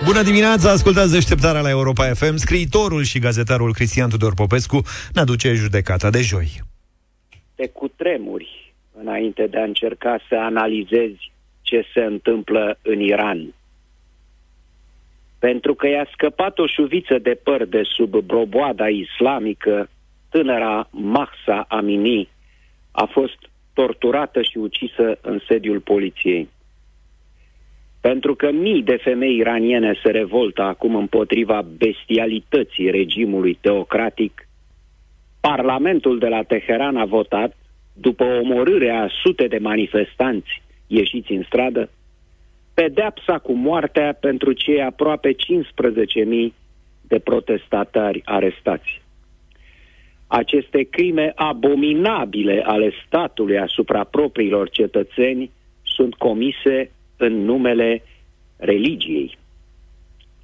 [0.05, 2.37] Bună dimineața, ascultați deșteptarea la Europa FM.
[2.37, 4.83] Scriitorul și gazetarul Cristian Tudor Popescu
[5.15, 6.49] ne aduce judecata de joi.
[7.55, 11.33] te cutremuri înainte de a încerca să analizezi
[11.63, 13.55] ce se întâmplă în Iran.
[15.39, 19.89] Pentru că i-a scăpat o șuviță de păr de sub broboada islamică,
[20.29, 22.29] tânăra Mahsa Amini
[22.91, 23.39] a fost
[23.79, 26.49] torturată și ucisă în sediul poliției.
[28.01, 34.49] Pentru că mii de femei iraniene se revoltă acum împotriva bestialității regimului teocratic,
[35.41, 37.57] Parlamentul de la Teheran a votat,
[37.93, 41.91] după omorârea a sute de manifestanți ieșiți în stradă,
[42.75, 45.37] pedepsa cu moartea pentru cei aproape 15.000
[47.03, 49.06] de protestatari arestați.
[50.27, 55.51] Aceste crime abominabile ale statului asupra propriilor cetățeni
[55.83, 58.03] sunt comise în numele
[58.57, 59.39] religiei,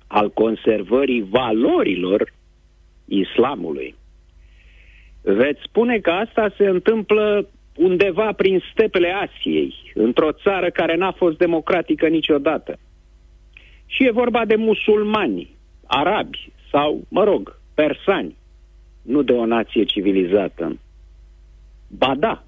[0.06, 2.32] al conservării valorilor
[3.04, 3.94] islamului.
[5.22, 11.38] Veți spune că asta se întâmplă undeva prin stepele Asiei, într-o țară care n-a fost
[11.38, 12.78] democratică niciodată.
[13.86, 15.48] Și e vorba de musulmani,
[15.86, 18.36] arabi sau, mă rog, persani,
[19.02, 20.78] nu de o nație civilizată.
[21.88, 22.44] Ba da,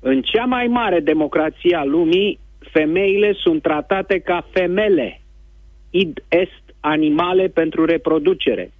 [0.00, 5.20] în cea mai mare democrație a lumii, femeile sunt tratate ca femele,
[5.90, 8.72] id est animale pentru reproducere.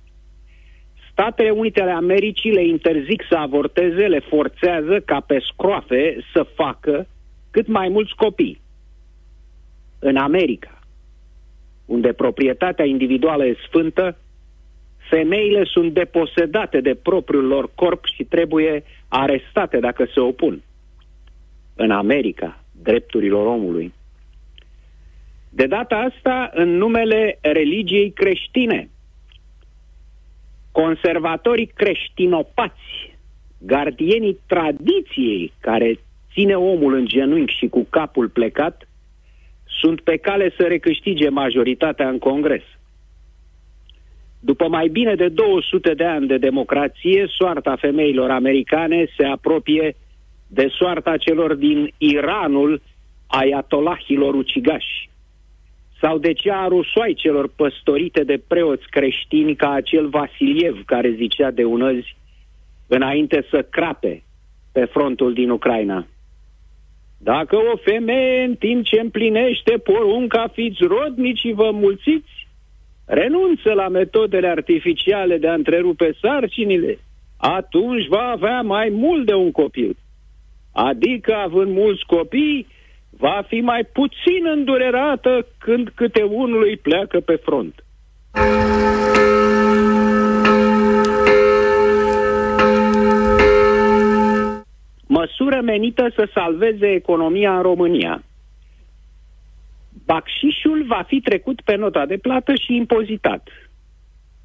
[1.11, 7.07] Statele Unite ale Americii le interzic să avorteze, le forțează ca pe scroafe să facă
[7.51, 8.61] cât mai mulți copii.
[9.99, 10.81] În America,
[11.87, 14.17] unde proprietatea individuală e sfântă,
[15.09, 20.63] femeile sunt deposedate de propriul lor corp și trebuie arestate dacă se opun.
[21.75, 23.93] În America, drepturilor omului.
[25.51, 28.89] De data asta, în numele religiei creștine,
[30.73, 33.15] conservatorii creștinopați,
[33.59, 35.99] gardienii tradiției care
[36.33, 38.89] ține omul în genunchi și cu capul plecat,
[39.81, 42.63] sunt pe cale să recâștige majoritatea în Congres.
[44.47, 49.97] După mai bine de 200 de ani de democrație, soarta femeilor americane se apropie
[50.47, 52.83] de soarta celor din Iranul
[53.27, 55.11] ayatolahilor ucigași
[56.01, 61.65] sau de cea a rusoaicelor păstorite de preoți creștini ca acel Vasiliev care zicea de
[61.65, 62.17] unăzi
[62.87, 64.23] înainte să crape
[64.73, 66.07] pe frontul din Ucraina.
[67.19, 72.46] Dacă o femeie în timp ce împlinește porunca fiți rodnici și vă mulțiți,
[73.07, 76.99] renunță la metodele artificiale de a întrerupe sarcinile,
[77.37, 79.97] atunci va avea mai mult de un copil.
[80.73, 82.67] Adică, având mulți copii,
[83.11, 87.75] va fi mai puțin îndurerată când câte unul îi pleacă pe front.
[95.07, 98.23] Măsură menită să salveze economia în România.
[100.07, 103.49] Bacșișul va fi trecut pe nota de plată și impozitat.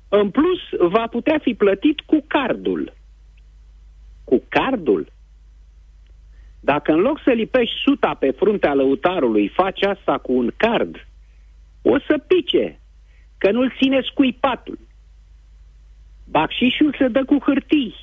[0.09, 0.59] În plus,
[0.89, 2.93] va putea fi plătit cu cardul.
[4.24, 5.12] Cu cardul?
[6.59, 11.07] Dacă în loc să lipești suta pe fruntea lăutarului, faci asta cu un card,
[11.82, 12.80] o să pice,
[13.38, 14.80] că nu-l ține scuipatul.
[16.30, 17.95] Bacșișul se dă cu hârtii.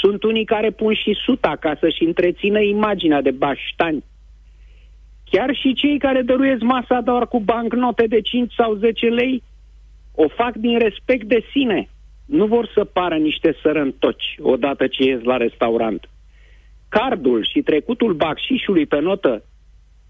[0.00, 4.04] Sunt unii care pun și suta ca să-și întrețină imaginea de baștani.
[5.30, 9.42] Chiar și cei care dăruiesc masa doar cu bancnote de 5 sau 10 lei
[10.14, 11.88] o fac din respect de sine.
[12.26, 16.08] Nu vor să pară niște sărăntoci odată ce ies la restaurant.
[16.88, 19.42] Cardul și trecutul bacșișului pe notă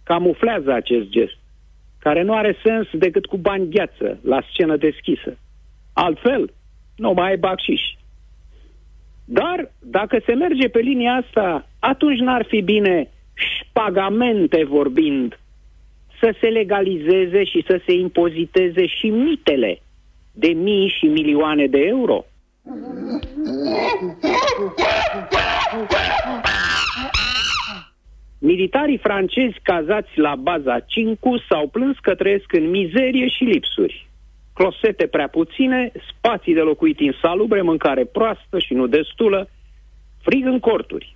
[0.04, 1.38] camuflează acest gest,
[1.98, 5.38] care nu are sens decât cu bani gheață, la scenă deschisă.
[5.92, 6.52] Altfel,
[6.96, 7.82] nu mai ai bacșiș.
[9.24, 15.38] Dar, dacă se merge pe linia asta, atunci n-ar fi bine, șpagamente vorbind,
[16.20, 19.80] să se legalizeze și să se impoziteze și mitele
[20.32, 22.24] de mii și milioane de euro.
[28.38, 34.08] Militarii francezi cazați la baza Cincu s-au plâns că trăiesc în mizerie și lipsuri.
[34.54, 39.48] Closete prea puține, spații de locuit insalubre, mâncare proastă și nu destulă,
[40.22, 41.13] frig în corturi.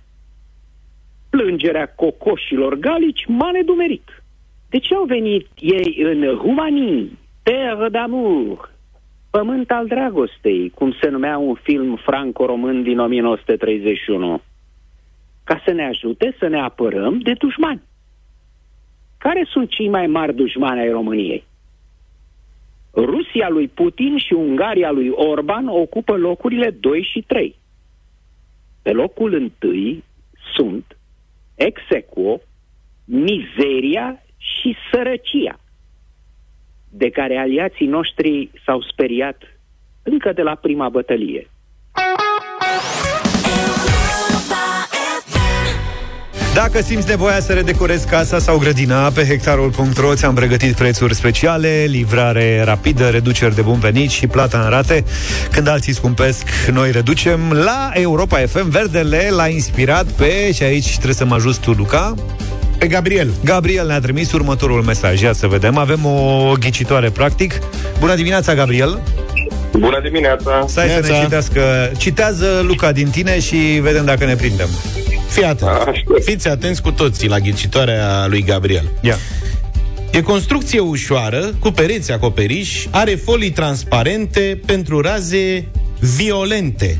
[1.29, 4.23] Plângerea cocoșilor galici m-a nedumerit.
[4.69, 8.73] De ce au venit ei în Humani, terre d'amour,
[9.29, 14.41] pământ al dragostei, cum se numea un film franco-român din 1931?
[15.49, 17.81] ca să ne ajute să ne apărăm de dușmani.
[19.17, 21.43] Care sunt cei mai mari dușmani ai României?
[22.93, 27.55] Rusia lui Putin și Ungaria lui Orban ocupă locurile 2 și 3.
[28.81, 30.03] Pe locul întâi
[30.55, 30.97] sunt
[31.67, 32.41] exequo,
[33.05, 35.59] mizeria și sărăcia,
[36.89, 39.37] de care aliații noștri s-au speriat
[40.03, 41.49] încă de la prima bătălie.
[46.53, 52.61] Dacă simți nevoia să redecorezi casa sau grădina, pe hectarul.ro ți-am pregătit prețuri speciale, livrare
[52.65, 55.03] rapidă, reduceri de bun venit și plata în rate.
[55.51, 57.51] Când alții scumpesc, noi reducem.
[57.51, 62.13] La Europa FM, Verdele l-a inspirat pe, și aici trebuie să mă ajut tu, Luca,
[62.77, 63.29] pe Gabriel.
[63.43, 65.21] Gabriel ne-a trimis următorul mesaj.
[65.21, 65.77] Ia să vedem.
[65.77, 67.59] Avem o ghicitoare, practic.
[67.99, 69.01] Bună dimineața, Gabriel!
[69.71, 70.65] Bună dimineața!
[70.67, 71.91] Stai să ne citească.
[71.97, 74.69] Citează Luca din tine și vedem dacă ne prindem.
[75.29, 75.71] Fii atent.
[76.23, 78.91] Fiți atenți cu toții la ghicitoarea lui Gabriel.
[79.01, 79.17] Ia.
[80.11, 85.67] E construcție ușoară, cu pereți acoperiș, are folii transparente pentru raze
[85.99, 86.99] violente.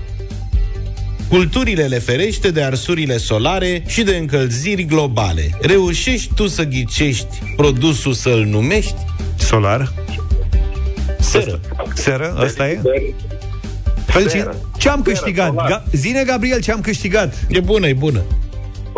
[1.29, 5.49] Culturile le ferește de arsurile solare și de încălziri globale.
[5.61, 8.95] Reușești tu să ghicești produsul să-l numești?
[9.37, 9.93] Solar.
[11.19, 11.59] Seră.
[11.93, 12.37] Seră?
[12.41, 12.81] Ăsta e?
[14.09, 14.49] Felicit.
[14.77, 15.53] Ce am câștigat?
[15.69, 17.45] Ga- Zine, Gabriel, ce am câștigat?
[17.49, 18.21] E bună, e bună.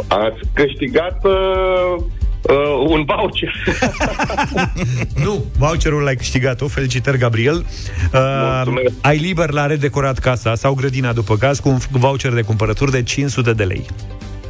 [0.08, 2.04] Ați câștigat uh,
[2.42, 3.54] uh, un voucher.
[5.26, 7.66] Nu, voucherul l-ai câștigat-o, felicitări, Gabriel.
[8.14, 8.64] Uh,
[9.02, 13.04] ai liber la redecorat casa sau grădina după caz cu un voucher de cumpărături de
[13.04, 13.86] 500 de lei.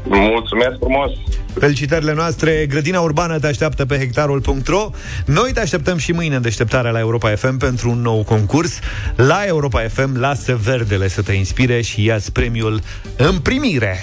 [0.03, 1.11] Mulțumesc frumos.
[1.59, 4.89] Felicitările noastre, Grădina Urbană te așteaptă pe hectarul.ro
[5.25, 8.79] Noi te așteptăm și mâine în deșteptarea la Europa FM pentru un nou concurs.
[9.15, 12.79] La Europa FM, lasă verdele să te inspire și ia premiul
[13.17, 14.01] în primire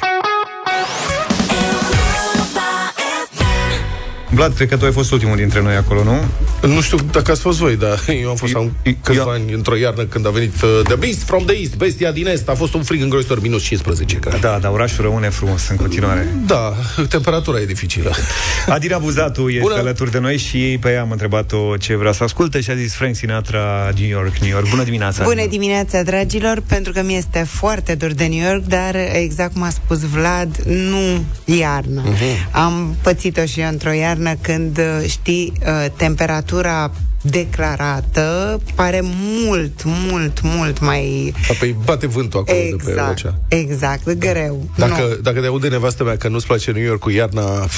[4.31, 6.21] Vlad, cred că tu ai fost ultimul dintre noi acolo, nu?
[6.69, 8.73] Nu știu dacă ați fost voi, dar eu am fost am
[9.03, 12.13] câțiva eu- ani într-o iarnă când a venit uh, The Beast from the East, bestia
[12.13, 12.49] din Est.
[12.49, 14.41] A fost un frig îngrozitor, minus 15, cred.
[14.41, 16.75] Da, dar orașul rămâne frumos în continuare Da,
[17.09, 18.11] temperatura e dificilă.
[18.69, 19.75] Adina Buzatu este Bună.
[19.75, 22.95] alături de noi și pe ea am întrebat-o ce vrea să asculte și a zis
[22.95, 24.69] Frank Sinatra, New York, New York.
[24.69, 25.25] Bună dimineața!
[25.25, 29.63] Bună dimineața, dragilor, pentru că mi este foarte dor de New York, dar exact cum
[29.63, 32.03] a spus Vlad, nu iarnă.
[32.05, 32.23] Mhm.
[32.51, 36.91] Am pățit-o și eu într-o iarnă când, uh, știi, uh, temperatura
[37.23, 41.35] declarată pare mult, mult, mult mai...
[41.51, 43.39] Apoi bate vântul acolo de pe Exact, ocean.
[43.49, 44.69] exact, greu.
[44.77, 45.15] Dacă, Nu.
[45.23, 47.69] dacă te aude nevastă mea că nu-ți place New York cu iarna...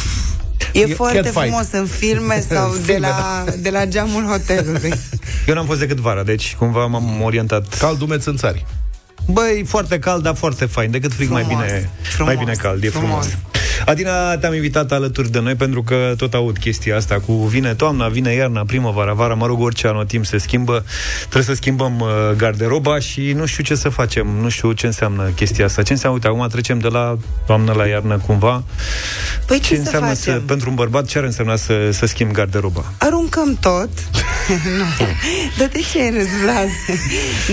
[0.73, 1.41] E, e foarte cat fight.
[1.41, 4.93] frumos în filme sau de, Filme, la, de la geamul hotelului.
[5.47, 7.79] Eu n-am fost decât vara, deci cumva m-am orientat.
[7.79, 8.67] Cald umed în țari.
[9.27, 10.91] Băi, foarte cald, dar foarte fain.
[10.91, 12.83] Decât frig, mai Frumos, bine, frumos, mai bine cald.
[12.85, 13.27] E frumos.
[13.27, 13.39] frumos.
[13.87, 18.09] Adina, te-am invitat alături de noi pentru că tot aud chestia asta cu vine toamna,
[18.09, 20.85] vine iarna, primăvara, vara, mă rog, orice anotimp se schimbă.
[21.21, 25.31] Trebuie să schimbăm uh, garderoba și nu știu ce să facem, nu știu ce înseamnă
[25.35, 25.83] chestia asta.
[25.83, 27.17] Ce înseamnă, uite, acum trecem de la
[27.47, 28.63] toamnă la iarnă cumva.
[29.47, 30.33] Păi ce, ce să înseamnă facem?
[30.33, 32.93] să, pentru un bărbat, ce ar însemna să, să schimb garderoba?
[32.99, 33.89] Aruncăm tot.
[34.79, 35.07] nu.
[35.59, 36.69] Dar de ce râzi, Vlad?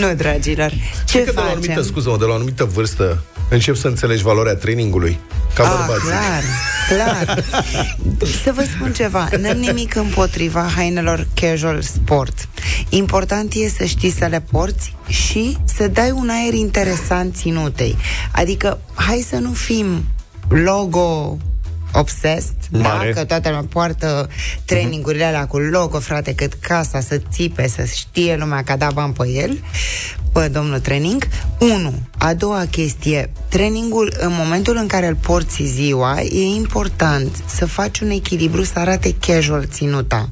[0.01, 0.71] nu, dragilor.
[1.05, 1.61] Ce Cred că de la o facem?
[1.61, 5.19] anumită, scuză de la o anumită vârstă încep să înțelegi valoarea trainingului.
[5.53, 6.09] Ca Ah, bărbații.
[6.09, 6.43] clar,
[7.25, 7.43] clar.
[8.43, 12.47] Să vă spun ceva, n-am nimic împotriva hainelor casual sport.
[12.89, 17.97] Important e să știi să le porți și să dai un aer interesant ținutei.
[18.31, 20.03] Adică, hai să nu fim
[20.47, 21.37] logo
[21.93, 23.11] obsessed, Mare.
[23.11, 23.19] da?
[23.19, 24.29] că toată lumea poartă
[24.65, 28.93] trainingurile alea cu logo, frate, cât casa, să țipe, să știe lumea că a dat
[28.93, 29.59] bani pe el,
[30.33, 31.27] pe domnul training.
[31.59, 31.93] Unu.
[32.17, 37.99] A doua chestie, trainingul, în momentul în care îl porți ziua, e important să faci
[37.99, 40.29] un echilibru, să arate casual ținuta.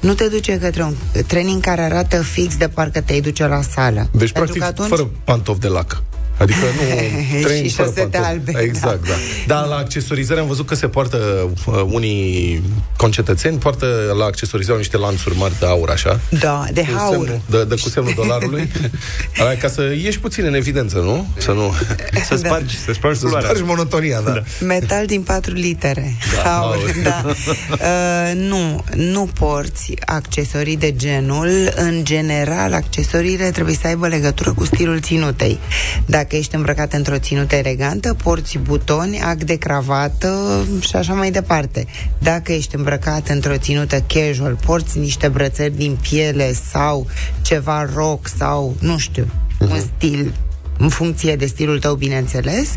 [0.00, 0.94] Nu te duce către un
[1.26, 4.08] training care arată fix de parcă te duce la sală.
[4.12, 4.88] Deci, Pentru practic, că atunci...
[4.88, 6.02] fără pantofi de lac.
[6.38, 6.82] Adică nu
[7.44, 8.24] training Și fără șosete pantofi.
[8.32, 8.60] albe, da.
[8.60, 9.14] Exact, da.
[9.46, 12.62] Dar la accesorizare am văzut că se poartă uh, unii
[12.96, 16.20] concetățeni, poartă la accesorizare niște lanțuri mari de aur, așa.
[16.40, 17.10] Da, de Cu haur.
[17.10, 18.70] semnul, de, de, cu semnul dolarului.
[19.38, 21.26] Ala, ca să ieși puțin în evidență, nu?
[21.38, 21.72] Să nu...
[22.28, 23.48] Să spargi, să spargi Să culoarea.
[23.48, 24.30] spargi monotonia, da.
[24.30, 24.42] da.
[24.64, 26.14] Metal din patru litere.
[26.44, 26.94] Da, Aur, aur.
[27.02, 27.24] da.
[27.72, 31.72] Uh, nu, nu porți accesorii de genul.
[31.76, 35.58] În general, accesoriile trebuie să aibă legătură cu stilul ținutei.
[36.06, 41.86] Dacă ești îmbrăcat într-o ținută elegantă, porți butoni, ac de cravată și așa mai departe.
[42.18, 47.06] Dacă ești îmbrăcat într-o ținută casual, porți niște brățări din piele sau
[47.42, 49.26] ceva rock sau, nu știu,
[49.60, 50.32] un stil
[50.78, 52.68] în funcție de stilul tău, bineînțeles,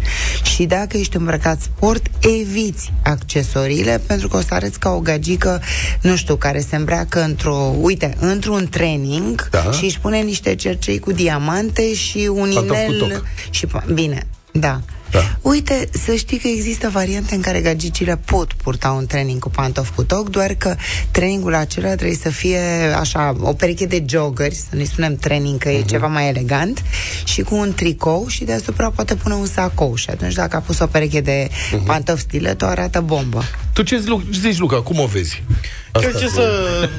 [0.43, 2.06] și dacă ești îmbrăcat sport,
[2.41, 5.62] eviți accesoriile, pentru că o să arăți ca o gagică,
[6.02, 9.72] nu știu, care se îmbracă într-o, uite, într-un training Da.
[9.72, 13.10] și își pune niște cercei cu diamante și un Pantofi cu inel...
[13.10, 13.26] toc.
[13.49, 14.82] Și, bine, da.
[15.12, 15.38] Da.
[15.41, 19.91] Uite, să știi că există variante în care gagicile pot purta un training cu pantofi
[19.91, 20.76] cu toc, doar că
[21.12, 22.59] trainingul acela trebuie să fie
[22.99, 26.84] așa, o pereche de joggeri, să nu spunem training, că e ceva mai elegant,
[27.24, 29.95] și cu un tricou și deasupra poate pune un sacou.
[29.95, 31.49] Și atunci dacă a pus o pereche de
[31.86, 33.43] pantofi stiletto, arată bombă.
[33.74, 34.03] Tu ce
[34.41, 34.82] zici, Luca?
[34.82, 35.43] Cum o vezi?
[35.91, 36.89] Cred ce cu- să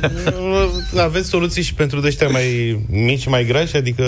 [1.03, 4.05] aveți soluții și pentru de ăștia mai mici, mai grași, adică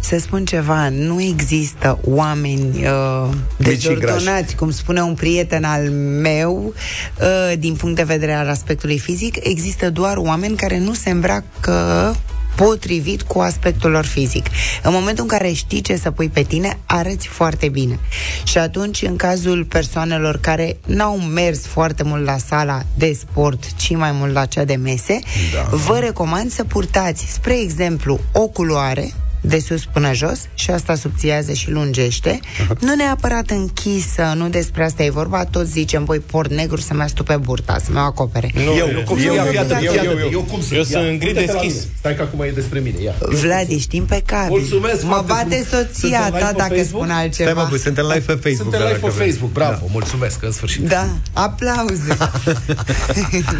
[0.00, 5.90] Să spun ceva, nu există oameni uh, Mici și dezordonați, cum spune un prieten al
[6.20, 6.74] meu,
[7.20, 9.46] uh, din punct de vedere al aspectului fizic.
[9.46, 12.16] Există doar oameni care nu se îmbracă
[12.58, 14.46] potrivit cu aspectul lor fizic.
[14.82, 17.98] În momentul în care știi ce să pui pe tine, arăți foarte bine.
[18.44, 23.96] Și atunci, în cazul persoanelor care n-au mers foarte mult la sala de sport, ci
[23.96, 25.18] mai mult la cea de mese,
[25.54, 25.76] da.
[25.76, 31.52] vă recomand să purtați, spre exemplu, o culoare de sus până jos și asta subțiază
[31.52, 32.40] și lungește.
[32.40, 32.78] Uh-huh.
[32.80, 37.02] Nu neapărat închisă, nu despre asta e vorba, toți zicem, voi port negru să mă
[37.02, 38.50] astu pe burta, să mă acopere.
[38.54, 41.34] Nu, eu, eu, cum eu, eu, eu, eu, eu, eu, eu, cum eu sunt îngri
[41.34, 41.86] deschis.
[41.98, 43.14] Stai că acum e despre mine, ia.
[43.20, 43.66] Vlad,
[44.08, 47.50] pe care Mulțumesc Mă bate soția ta dacă spun altceva.
[47.50, 48.74] Stai mă, bă, suntem live pe Facebook.
[48.74, 49.86] Suntem live pe Facebook, bravo, da.
[49.92, 50.88] mulțumesc, în sfârșit.
[50.88, 52.16] Da, aplauze.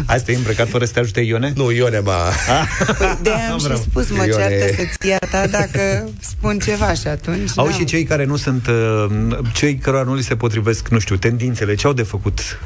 [0.05, 1.53] Azi te-ai îmbrăcat fără să te ajute Ione?
[1.55, 2.27] Nu, Ione, ba.
[2.27, 2.95] Ah.
[2.97, 5.68] Păi, de-aia am și spus, mă ceartă soția ta dacă
[6.19, 7.51] spun ceva și atunci...
[7.55, 7.71] Au da.
[7.71, 11.75] și cei care nu sunt, uh, cei cărora nu li se potrivesc, nu știu, tendințele,
[11.75, 12.59] ce au de făcut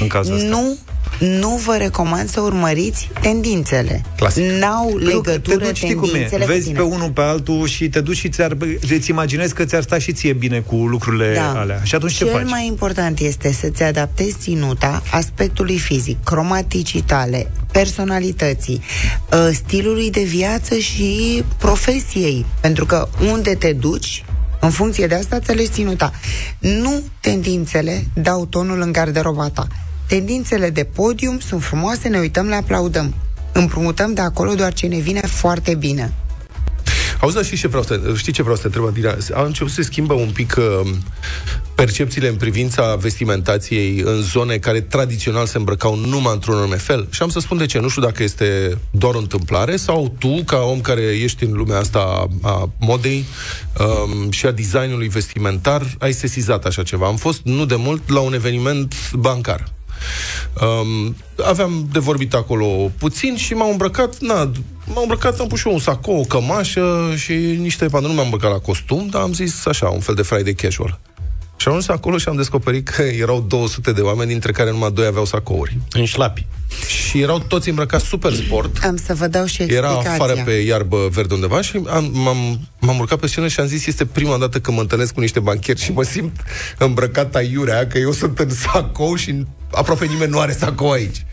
[0.00, 0.48] în cazul ăsta?
[0.48, 0.76] Nu,
[1.18, 4.02] nu vă recomand să urmăriți tendințele.
[4.16, 4.42] Clasic.
[4.44, 6.78] N-au legătură te duci, știi cum e, tendințele cu vezi tine.
[6.78, 8.56] pe unul pe altul și te duci și ți-ar,
[8.90, 11.60] îți imaginezi că ți-ar sta și ție bine cu lucrurile Da.
[11.60, 11.80] alea.
[11.82, 12.48] Și atunci ce Cel faci?
[12.48, 18.80] mai important este să-ți adaptezi ținuta aspectului fizic, cromaticii tale, personalității,
[19.32, 22.46] uh, stilului de viață și profesiei.
[22.60, 24.24] Pentru că unde te duci,
[24.60, 26.12] în funcție de asta, ți alegi ținuta.
[26.58, 29.66] Nu tendințele dau tonul în garderoba ta.
[30.08, 33.14] Tendințele de podium sunt frumoase, ne uităm, le aplaudăm.
[33.52, 36.12] Împrumutăm de acolo doar ce ne vine foarte bine.
[37.20, 39.16] Auzi, dar știi ce vreau să, știi ce vreau să te întreb, Adina?
[39.34, 40.90] A început să se schimbă un pic uh,
[41.74, 47.06] percepțiile în privința vestimentației în zone care tradițional se îmbrăcau numai într-un anume fel.
[47.10, 47.78] Și am să spun de ce.
[47.78, 51.78] Nu știu dacă este doar o întâmplare sau tu, ca om care ești în lumea
[51.78, 53.24] asta a, a modei
[53.78, 57.06] um, și a designului vestimentar, ai sesizat așa ceva.
[57.06, 59.76] Am fost nu de mult la un eveniment bancar.
[60.60, 64.34] Um, aveam de vorbit acolo puțin și m-am îmbrăcat, na,
[64.86, 68.24] m-am îmbrăcat, am pus și eu un sacou, o cămașă și niște pantaloni, nu m-am
[68.24, 70.98] îmbrăcat la costum, dar am zis așa, un fel de Friday casual.
[71.60, 74.90] Și am ajuns acolo și am descoperit că erau 200 de oameni, dintre care numai
[74.90, 75.78] doi aveau sacouri.
[75.92, 76.46] În șlapi.
[76.86, 78.84] Și erau toți îmbrăcați super sport.
[78.84, 80.10] Am să vă dau și Era explicația.
[80.24, 83.86] afară pe iarbă verde undeva și am, m-am, m-am urcat pe scenă și am zis
[83.86, 86.40] este prima dată când mă întâlnesc cu niște bancheri și mă simt
[86.78, 91.24] îmbrăcat aiurea, că eu sunt în sacou și aproape nimeni nu are sacou aici.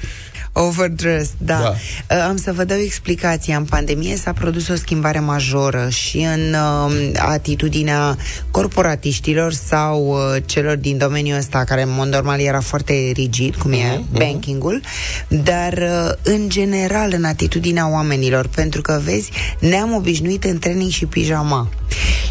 [0.57, 1.59] Overdressed, da.
[1.59, 1.73] Da.
[2.07, 2.27] da.
[2.27, 3.57] Am să vă dau explicația.
[3.57, 8.17] În pandemie s-a produs o schimbare majoră și în uh, atitudinea
[8.51, 13.71] corporatiștilor sau uh, celor din domeniul ăsta, care în mod normal era foarte rigid, cum
[13.71, 14.81] e bankingul,
[15.27, 21.05] dar uh, în general în atitudinea oamenilor, pentru că, vezi, ne-am obișnuit în training și
[21.05, 21.69] pijama.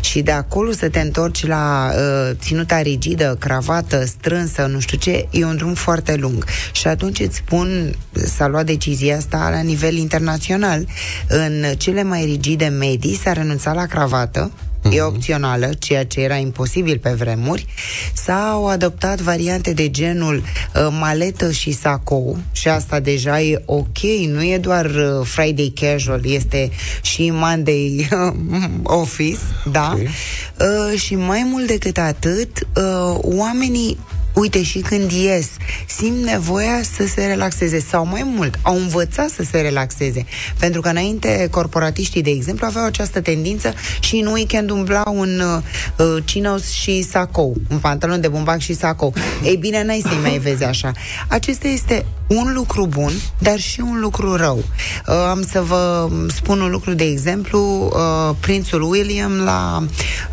[0.01, 5.29] Și de acolo să te întorci la uh, ținuta rigidă, cravată, strânsă, nu știu ce,
[5.31, 6.45] e un drum foarte lung.
[6.72, 10.86] Și atunci îți spun, s-a luat decizia asta la nivel internațional.
[11.28, 14.50] În cele mai rigide medii s-a renunțat la cravată,
[14.90, 17.66] E opțională, ceea ce era imposibil pe vremuri.
[18.12, 24.44] S-au adoptat variante de genul uh, maletă și sacou și asta deja e ok, nu
[24.44, 26.70] e doar uh, Friday casual, este
[27.02, 28.08] și Monday
[28.82, 29.38] office,
[29.70, 29.92] da?
[29.94, 30.00] Ok.
[30.00, 33.98] Uh, și mai mult decât atât, uh, oamenii
[34.35, 35.49] Uite, și când ies,
[35.87, 40.24] simt nevoia să se relaxeze sau mai mult, au învățat să se relaxeze.
[40.59, 46.22] Pentru că înainte corporatiștii, de exemplu, aveau această tendință și în weekend umblau un uh,
[46.24, 49.14] chinos și sacou, un pantalon de bumbac și sacou.
[49.45, 50.93] Ei bine, n-ai să-i mai vezi așa.
[51.28, 54.57] Acesta este un lucru bun, dar și un lucru rău.
[54.57, 59.82] Uh, am să vă spun un lucru, de exemplu, uh, prințul William la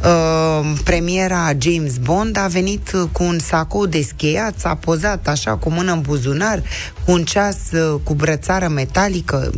[0.03, 5.69] uh, premiera James Bond a venit uh, cu un sacou descheiat, s-a pozat așa cu
[5.71, 6.63] mână în buzunar,
[7.05, 9.51] cu un ceas uh, cu brățară metalică,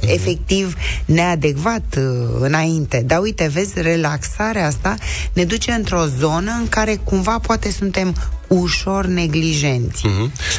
[0.00, 0.74] efectiv
[1.04, 2.04] neadecvat uh,
[2.40, 3.02] înainte.
[3.06, 4.94] Dar uite, vezi, relaxarea asta
[5.32, 8.14] ne duce într-o zonă în care cumva poate suntem
[8.48, 10.02] ușor neglijenți.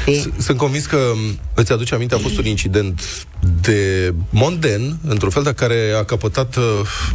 [0.02, 0.34] Știi?
[0.40, 3.02] S- Sunt convins că m, îți aduce aminte, a fost un incident
[3.62, 6.64] de monden, într-un fel, dar care a căpătat, uh,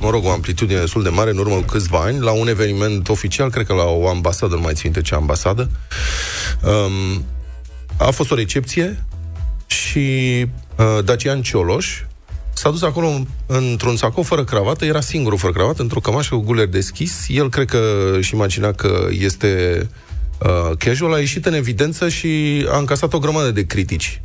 [0.01, 3.09] mă rog, o amplitudine destul de mare în urmă cu câțiva ani, la un eveniment
[3.09, 5.71] oficial, cred că la o ambasadă, nu mai țin minte ce ambasadă.
[6.63, 7.25] Um,
[7.97, 9.05] a fost o recepție
[9.67, 9.99] și
[10.77, 12.03] uh, Dacian Cioloș
[12.53, 16.41] s-a dus acolo în- într-un sacou fără cravată, era singurul fără cravată, într-o cămașă cu
[16.41, 17.25] guler deschis.
[17.29, 19.81] El cred că își imagina că este
[20.39, 24.21] uh, casual, a ieșit în evidență și a încasat o grămadă de critici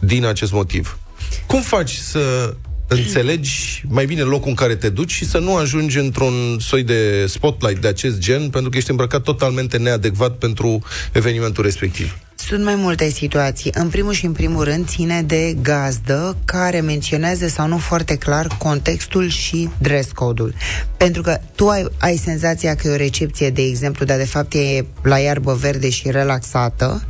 [0.00, 0.98] din acest motiv.
[1.46, 2.54] Cum faci să
[2.88, 7.26] înțelegi mai bine locul în care te duci și să nu ajungi într-un soi de
[7.26, 12.18] spotlight de acest gen pentru că ești îmbrăcat totalmente neadecvat pentru evenimentul respectiv?
[12.50, 13.70] sunt mai multe situații.
[13.74, 18.46] În primul și în primul rând ține de gazdă care menționează sau nu foarte clar
[18.58, 20.54] contextul și dress code-ul.
[20.96, 24.54] Pentru că tu ai, ai senzația că e o recepție, de exemplu, dar de fapt
[24.54, 27.04] e la iarbă verde și relaxată,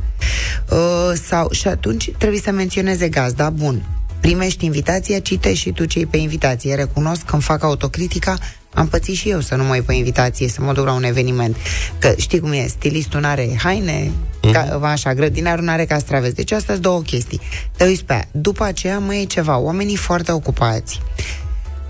[0.69, 4.00] uh, sau, și atunci trebuie să menționeze gazda, bun.
[4.21, 6.75] Primești invitația, citești și tu cei pe invitație.
[6.75, 8.37] Recunosc că îmi fac autocritica,
[8.73, 11.55] am pățit și eu să nu mai pe invitație, să mă duc la un eveniment.
[11.99, 14.11] Că știi cum e, stilistul n-are haine,
[14.43, 14.51] Mhm.
[14.51, 16.35] ca, așa, grădinarul n-are castraveți.
[16.35, 17.39] Deci astea sunt două chestii.
[17.77, 18.27] Te uiți pe aia.
[18.31, 20.99] După aceea mai e ceva, oamenii foarte ocupați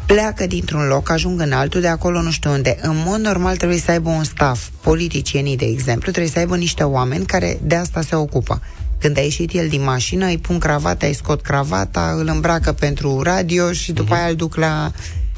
[0.05, 2.77] pleacă dintr-un loc, ajung în altul, de acolo nu știu unde.
[2.81, 6.83] În mod normal trebuie să aibă un staff, politicienii, de exemplu, trebuie să aibă niște
[6.83, 8.61] oameni care de asta se ocupă.
[9.01, 13.21] Când a ieșit el din mașină, îi pun cravata, îi scot cravata, îl îmbracă pentru
[13.21, 14.91] radio și după aia îl duc la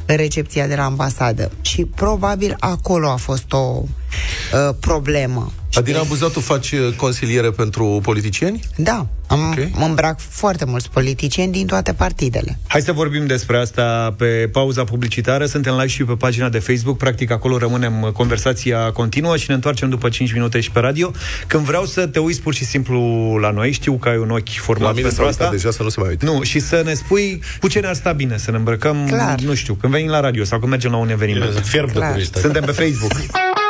[0.05, 1.51] recepția de la ambasadă.
[1.61, 3.83] Și probabil acolo a fost o
[4.53, 5.51] uh, problemă.
[5.73, 8.59] Adina Buzatu faci uh, consiliere pentru politicieni?
[8.75, 9.71] Da, am, okay.
[9.75, 12.57] mă îmbrac foarte mulți politicieni din toate partidele.
[12.67, 15.45] Hai să vorbim despre asta pe pauza publicitară.
[15.45, 16.97] Suntem live și pe pagina de Facebook.
[16.97, 21.11] Practic, acolo rămânem conversația continuă și ne întoarcem după 5 minute și pe radio.
[21.47, 22.99] Când vreau să te uiți pur și simplu
[23.41, 25.43] la noi, știu că ai un ochi format La mine pentru s-a asta.
[25.43, 26.25] uitat deja să nu se mai uite.
[26.25, 29.39] Nu, și să ne spui cu ce ne-ar sta bine să ne îmbrăcăm, Clar.
[29.39, 31.65] nu știu, când venim la radio sau când mergem la un eveniment.
[31.65, 32.07] Fierb de Clar.
[32.09, 32.39] curiozitate.
[32.39, 33.11] Suntem pe Facebook.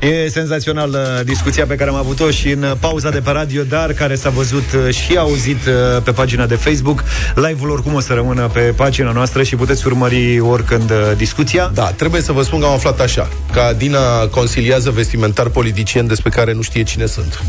[0.00, 4.14] E senzațională discuția pe care am avut-o și în pauza de pe radio, dar care
[4.14, 7.04] s-a văzut uh, și auzit uh, pe pagina de Facebook.
[7.34, 11.70] Live-ul oricum o să rămână pe pagina noastră și puteți urmări oricând uh, discuția.
[11.74, 16.30] Da, trebuie să vă spun că am aflat așa, că Adina consiliază vestimentar politicieni despre
[16.30, 17.40] care nu știe cine sunt.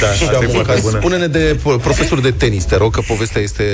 [0.00, 0.98] Da, și asta e am foarte hai, bună.
[0.98, 3.64] spune-ne de po- profesor de tenis, te rog, că povestea este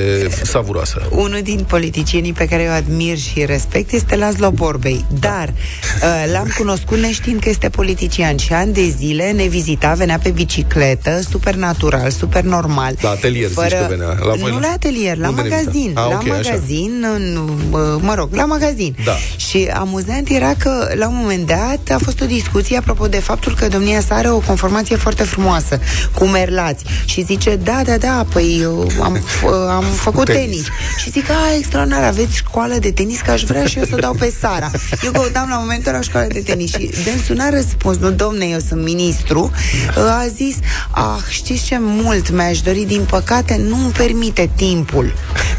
[0.42, 1.02] savuroasă.
[1.10, 6.52] Unul din politicienii pe care eu admir și respect este Laszlo Borbei, dar uh, l-am
[6.56, 11.54] cunoscut neștiind că este politician și ani de zile ne vizita, venea pe bicicletă, super
[11.54, 12.94] natural, super normal.
[13.00, 14.06] La atelier, zici că venea.
[14.26, 15.70] La voi nu la- la atelier, la Unde ne magazin.
[15.80, 16.00] vizita?
[16.00, 16.34] Ah, la ok, așa.
[16.50, 17.36] magazin, în,
[17.70, 18.96] uh, mă rog, la magazin.
[19.04, 19.12] Da.
[19.36, 23.54] Și amuzant era că, la un moment dat, a fost o discuție apropo de faptul
[23.54, 25.80] că domnia sa are o conformație foarte frumoasă,
[26.14, 26.84] cu merlați.
[27.04, 30.64] Și zice, da, da, da, păi eu am, f- am făcut Tenis.
[31.04, 31.14] Tenis.
[31.14, 33.98] Și zic, a, extraordinar, aveți școală de tenis, că aș vrea și eu să o
[33.98, 34.70] dau pe Sara.
[35.04, 38.58] Eu căutam la momentul la școală de tenis și dânsul n-a răspuns, nu, domne, eu
[38.68, 39.50] sunt ministru,
[39.96, 40.56] a zis,
[40.90, 45.14] ah, știți ce mult mi-aș dori, din păcate nu-mi permite timpul.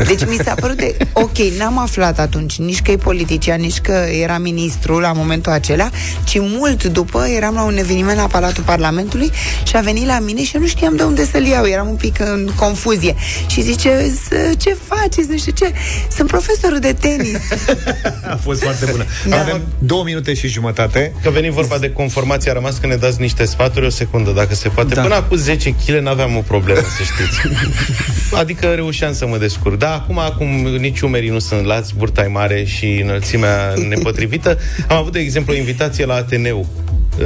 [0.08, 3.91] Deci mi s-a părut de, ok, n-am aflat atunci nici că e politician, nici că
[4.22, 5.89] era ministru la momentul acela,
[6.24, 9.32] ci mult după eram la un eveniment la Palatul Parlamentului
[9.64, 11.96] și a venit la mine și eu nu știam de unde să-l iau, eram un
[11.96, 13.16] pic în confuzie.
[13.48, 15.73] Și zice, "S- ce faceți, nu știu ce,
[16.15, 17.39] sunt profesorul de tenis.
[18.33, 19.05] A fost foarte bună.
[19.27, 19.39] Da.
[19.39, 21.13] Avem două minute și jumătate.
[21.21, 24.55] Că veni vorba de conformație, a rămas că ne dați niște sfaturi o secundă, dacă
[24.55, 24.93] se poate.
[24.93, 25.01] Da.
[25.01, 27.55] Până acum 10 kg n-aveam o problemă, să știți.
[28.41, 29.77] adică reușeam să mă descurc.
[29.77, 30.47] Da, acum, acum
[30.79, 34.59] nici umerii nu sunt lați, burta e mare și înălțimea nepotrivită.
[34.88, 36.67] Am avut, de exemplu, o invitație la Ateneu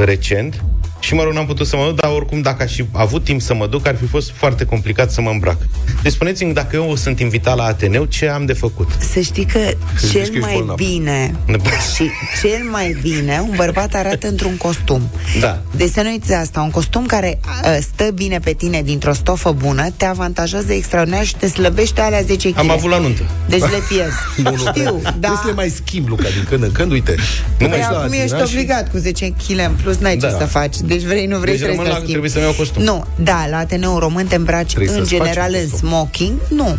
[0.04, 0.64] recent
[1.00, 3.42] și mă rog, n-am putut să mă duc, dar oricum dacă aș fi avut timp
[3.42, 5.58] să mă duc, ar fi fost foarte complicat să mă îmbrac.
[6.04, 8.90] Deci spuneți-mi, dacă eu sunt invitat la Ateneu, ce am de făcut?
[9.14, 9.60] Să știi că
[10.00, 10.76] zici cel că ești mai bolnav.
[10.76, 11.36] bine
[11.96, 12.10] și
[12.42, 15.02] cel mai bine un bărbat arată într-un costum.
[15.40, 15.62] Da.
[15.76, 19.14] Deci să nu uiți de asta, un costum care uh, stă bine pe tine dintr-o
[19.14, 22.58] stofă bună, te avantajează extraordinar și te slăbește alea 10 kg.
[22.58, 23.22] Am avut la nuntă.
[23.48, 24.16] Deci le pierzi.
[24.44, 25.10] Nu, nu, Știu, da.
[25.10, 27.16] Trebuie să le mai schimb, Luca, din când în când, uite.
[27.58, 30.28] Păi mergi la acum ești Adina și- obligat cu 10 kg în plus, n-ai Da.
[30.30, 30.76] ce să faci.
[30.90, 32.10] Deci vrei, nu vrei, Deci trebuie rămân să la- schimbi.
[32.12, 32.84] trebuie să-mi iau costum.
[32.84, 35.88] Nu, da, la Ateneu Român te îmbraci Trebuie în să-ți faci general un în costum.
[35.90, 36.34] smoking.
[36.48, 36.78] Nu.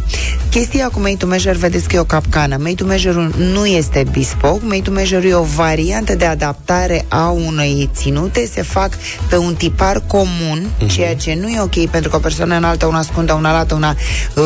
[0.50, 2.56] Chestia cu made to measure, vedeți că e o capcană.
[2.56, 4.61] Made to measure nu este bespoke.
[4.64, 8.48] Made to measure e o variantă de adaptare a unei ținute.
[8.52, 8.90] Se fac
[9.28, 10.88] pe un tipar comun, Mhm.
[10.88, 13.96] ceea ce nu e ok pentru că o persoană înaltă, una scundă, una lată, una
[14.36, 14.44] uh,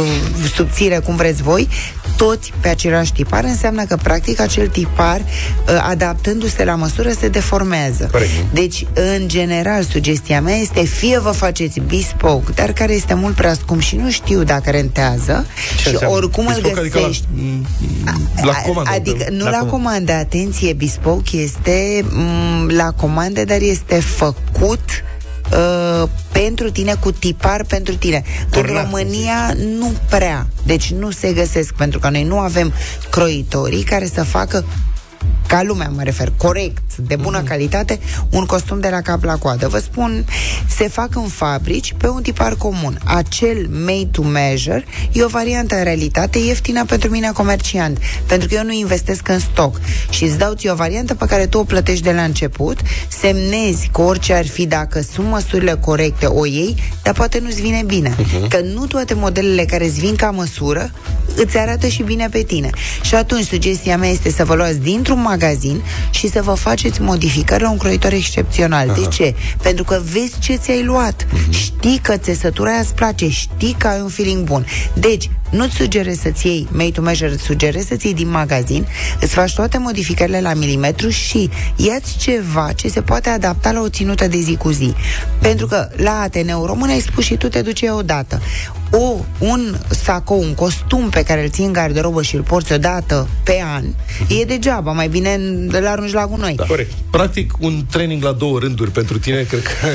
[0.54, 1.68] subțire, cum vreți voi,
[2.16, 8.08] toți pe același tipar, înseamnă că practic acel tipar, uh, adaptându-se la măsură, se deformează.
[8.12, 8.30] Corect.
[8.52, 13.54] Deci, în general, sugestia mea este fie vă faceți bespoke, dar care este mult prea
[13.54, 15.46] scump și nu știu dacă rentează
[15.80, 16.16] și înseamnă?
[16.16, 17.24] oricum îl Bespoke, adică la- găsești.
[18.42, 18.90] La A- comandă.
[18.94, 24.80] Adică nu La la, com- comandă, atenție, bespoke este m, la comandă, dar este făcut
[24.88, 25.12] uh,
[26.44, 28.22] pentru tine, cu tipar pentru tine.
[28.50, 30.46] Turnat, în România nu prea.
[30.62, 32.72] Deci nu se găsesc, pentru că noi nu avem
[33.10, 34.64] croitorii care să facă
[35.46, 37.46] ca lumea mă refer, corect, de bună Mhm.
[37.46, 37.98] calitate,
[38.30, 39.68] un costum de la cap la coadă.
[39.68, 40.24] Vă spun,
[40.76, 42.98] se fac în fabrici pe un tipar comun.
[43.04, 48.54] Acel made to measure e o variantă în realitate ieftină pentru mine comerciant, pentru că
[48.54, 49.80] eu nu investesc în stoc
[50.10, 52.80] și îți dau ție o variantă pe care tu o plătești de la început,
[53.20, 57.82] semnezi că orice ar fi dacă sunt măsurile corecte o iei, dar poate nu-ți vine
[57.86, 58.14] bine.
[58.18, 58.48] Mhm.
[58.48, 60.90] Că nu toate modelele care îți vin ca măsură
[61.36, 62.70] îți arată și bine pe tine.
[63.02, 67.62] Și atunci sugestia mea este să vă luați dintr-un magazin și să vă faceți modificări
[67.62, 68.86] la un croitor excepțional.
[68.86, 69.34] De ce?
[69.62, 71.26] Pentru că vezi ce ți-ai luat.
[71.50, 74.66] Știi că țesătura aia îți place, știi că ai un feeling bun.
[74.94, 78.86] Deci, nu-ți sugerez să-ți iei made to measure, îți sugerez să-ți iei din magazin,
[79.20, 83.88] îți faci toate modificările la milimetru și ia-ți ceva ce se poate adapta la o
[83.88, 84.94] ținută de zi cu zi.
[85.40, 88.40] Pentru că la Ateneu Român ai spus și tu te duci odată.
[88.90, 93.28] O, un sacou, un costum pe care îl ții în garderobă și îl porți odată
[93.44, 93.84] pe an,
[94.40, 95.34] e degeaba, mai bine
[95.68, 96.54] îl arunci la gunoi.
[96.54, 96.64] Da.
[96.64, 96.92] Corect.
[97.10, 99.86] Practic, un training la două rânduri pentru tine, cred că...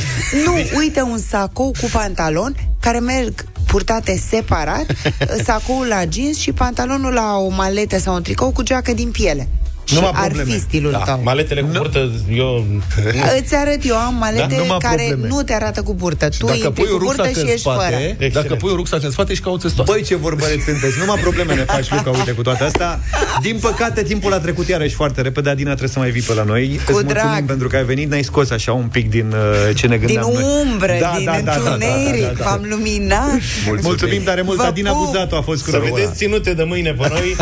[0.45, 4.86] Nu, uite un sacou cu pantalon care merg purtate separat,
[5.45, 9.47] sacoul la jeans și pantalonul la o maletă sau un tricou cu geacă din piele.
[9.89, 10.51] Și Numai ar probleme.
[10.53, 11.19] fi stilul da, tău.
[11.23, 12.65] Maletele cu burtă, eu...
[13.39, 15.27] Îți arăt eu, am malete Da, numai care probleme.
[15.35, 16.29] nu te arată cu burtă.
[16.37, 17.77] Tu Dacă intri pui cu o burtă rucsac și în ești fără.
[17.79, 19.91] spate, dacă pui o rucsac în spate, ești ca o țestoasă.
[19.91, 22.99] Băi, ce vorbăreți sunteți, numai probleme ne faci, Luca, uite, cu toate astea.
[23.41, 26.43] Din păcate, timpul a trecut iarăși foarte repede, Adina trebuie să mai vii pe la
[26.43, 26.65] noi.
[26.73, 27.45] Îți mulțumim drag.
[27.45, 30.31] pentru că ai venit, ne-ai scos așa un pic din uh, ce ne Din gândeam
[30.33, 30.43] noi.
[30.61, 33.27] umbră, din întuneric, v-am luminat.
[33.65, 35.05] Mulțumim, Mulțumim tare mult, Vă Adina pup.
[35.05, 35.91] Buzatu a fost cu Să noi.
[35.93, 37.35] vedeți ținute de mâine pe noi.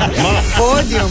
[0.58, 1.10] Podium.